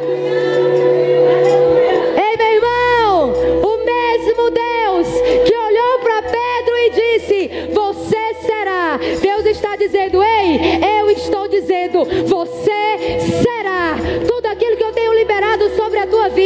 Ei, 2.16 2.36
meu 2.36 2.54
irmão, 2.54 3.32
o 3.62 3.84
mesmo 3.84 4.50
Deus 4.50 5.08
que 5.46 5.56
olhou 5.56 5.98
para 6.00 6.22
Pedro 6.22 6.76
e 6.76 6.90
disse: 6.90 7.50
Você 7.72 8.34
será. 8.46 8.98
Deus 9.20 9.46
está 9.46 9.76
dizendo: 9.76 10.22
Ei, 10.22 10.80
eu 11.00 11.10
estou 11.10 11.48
dizendo: 11.48 12.04
Você 12.26 12.77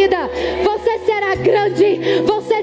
vida. 0.03 0.30
Você 0.64 0.98
será 1.00 1.34
grande. 1.34 2.22
Você 2.26 2.61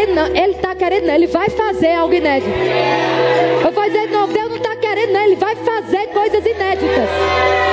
querendo, 0.00 0.14
não. 0.14 0.26
Ele 0.26 0.52
está 0.52 0.74
querendo, 0.74 1.06
não. 1.06 1.14
Ele 1.14 1.26
vai 1.26 1.48
fazer 1.50 1.92
algo 1.92 2.14
inédito. 2.14 2.50
Eu 3.64 3.72
vou 3.72 3.84
dizer 3.84 4.06
de 4.06 4.12
novo: 4.12 4.32
Deus 4.32 4.48
não 4.48 4.56
está 4.56 4.76
fazendo, 4.76 5.12
né? 5.12 5.24
Ele 5.24 5.36
vai 5.36 5.56
fazer 5.56 6.06
coisas 6.08 6.44
inéditas. 6.44 7.69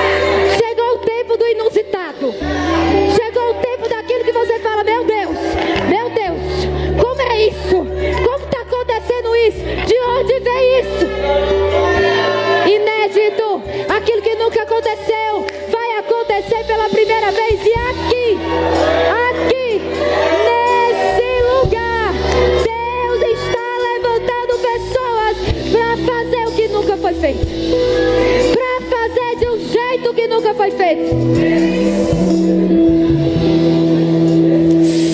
Foi 30.68 30.70
feito. 30.70 31.14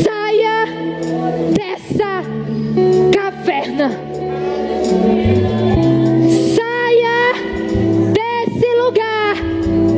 Saia 0.03 0.67
dessa 1.53 2.23
caverna. 3.13 3.91
Saia 6.55 7.35
desse 8.13 8.75
lugar 8.77 9.37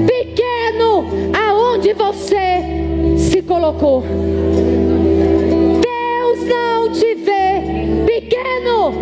pequeno 0.07 1.07
aonde 1.35 1.93
você 1.95 2.63
se 3.17 3.43
colocou. 3.43 4.03
Deus 5.81 6.49
não 6.49 6.91
te 6.93 7.15
vê 7.15 7.63
pequeno. 8.07 8.93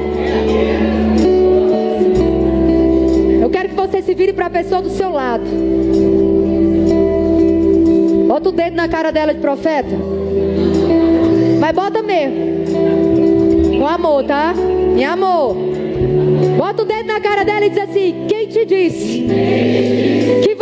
Eu 3.42 3.50
quero 3.50 3.68
que 3.70 3.74
você 3.74 4.02
se 4.02 4.14
vire 4.14 4.32
para 4.32 4.46
a 4.46 4.50
pessoa 4.50 4.80
do 4.80 4.90
seu 4.90 5.10
lado. 5.10 5.44
Bota 8.44 8.56
o 8.56 8.58
dedo 8.58 8.76
na 8.76 8.88
cara 8.88 9.10
dela 9.10 9.32
de 9.32 9.40
profeta. 9.40 9.96
Mas 11.58 11.72
bota 11.74 12.02
mesmo. 12.02 13.78
Com 13.78 13.86
amor, 13.86 14.22
tá? 14.24 14.52
Em 14.94 15.02
amor. 15.02 15.56
Bota 16.58 16.82
o 16.82 16.84
dedo 16.84 17.06
na 17.06 17.20
cara 17.20 17.42
dela 17.42 17.64
e 17.64 17.70
diz 17.70 17.78
assim: 17.78 18.26
Quem 18.28 18.46
te 18.48 18.66
disse 18.66 19.26
que 20.42 20.53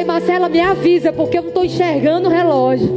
falei, 0.00 0.04
Marcela, 0.04 0.48
me 0.48 0.60
avisa, 0.60 1.12
porque 1.12 1.38
eu 1.38 1.42
não 1.42 1.48
estou 1.48 1.64
enxergando 1.64 2.28
o 2.28 2.32
relógio. 2.32 2.88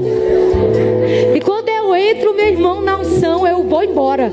E 1.35 1.41
quando 1.41 1.69
eu 1.69 1.95
entro, 1.95 2.33
meu 2.33 2.47
irmão, 2.47 2.81
na 2.81 2.97
unção, 2.97 3.47
eu 3.47 3.63
vou 3.63 3.83
embora. 3.83 4.31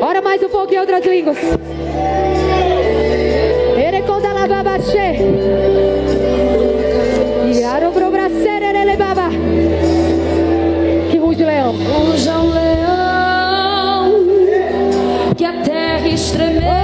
Ora 0.00 0.22
mais 0.22 0.42
um 0.42 0.48
pouquinho, 0.48 0.80
outras 0.80 1.04
línguas. 1.04 1.36
Ereconda 3.76 4.32
la 4.32 4.46
babache. 4.46 5.18
Yaro 7.60 7.92
pro 7.92 8.10
bracere 8.10 8.64
ele 8.66 8.96
baba. 8.96 9.28
Que 11.10 11.18
ruge 11.18 11.44
leão. 11.44 11.72
Ruja 11.72 12.36
leão, 12.36 14.14
que 15.36 15.44
a 15.44 15.52
terra 15.62 16.08
estremeça 16.08 16.83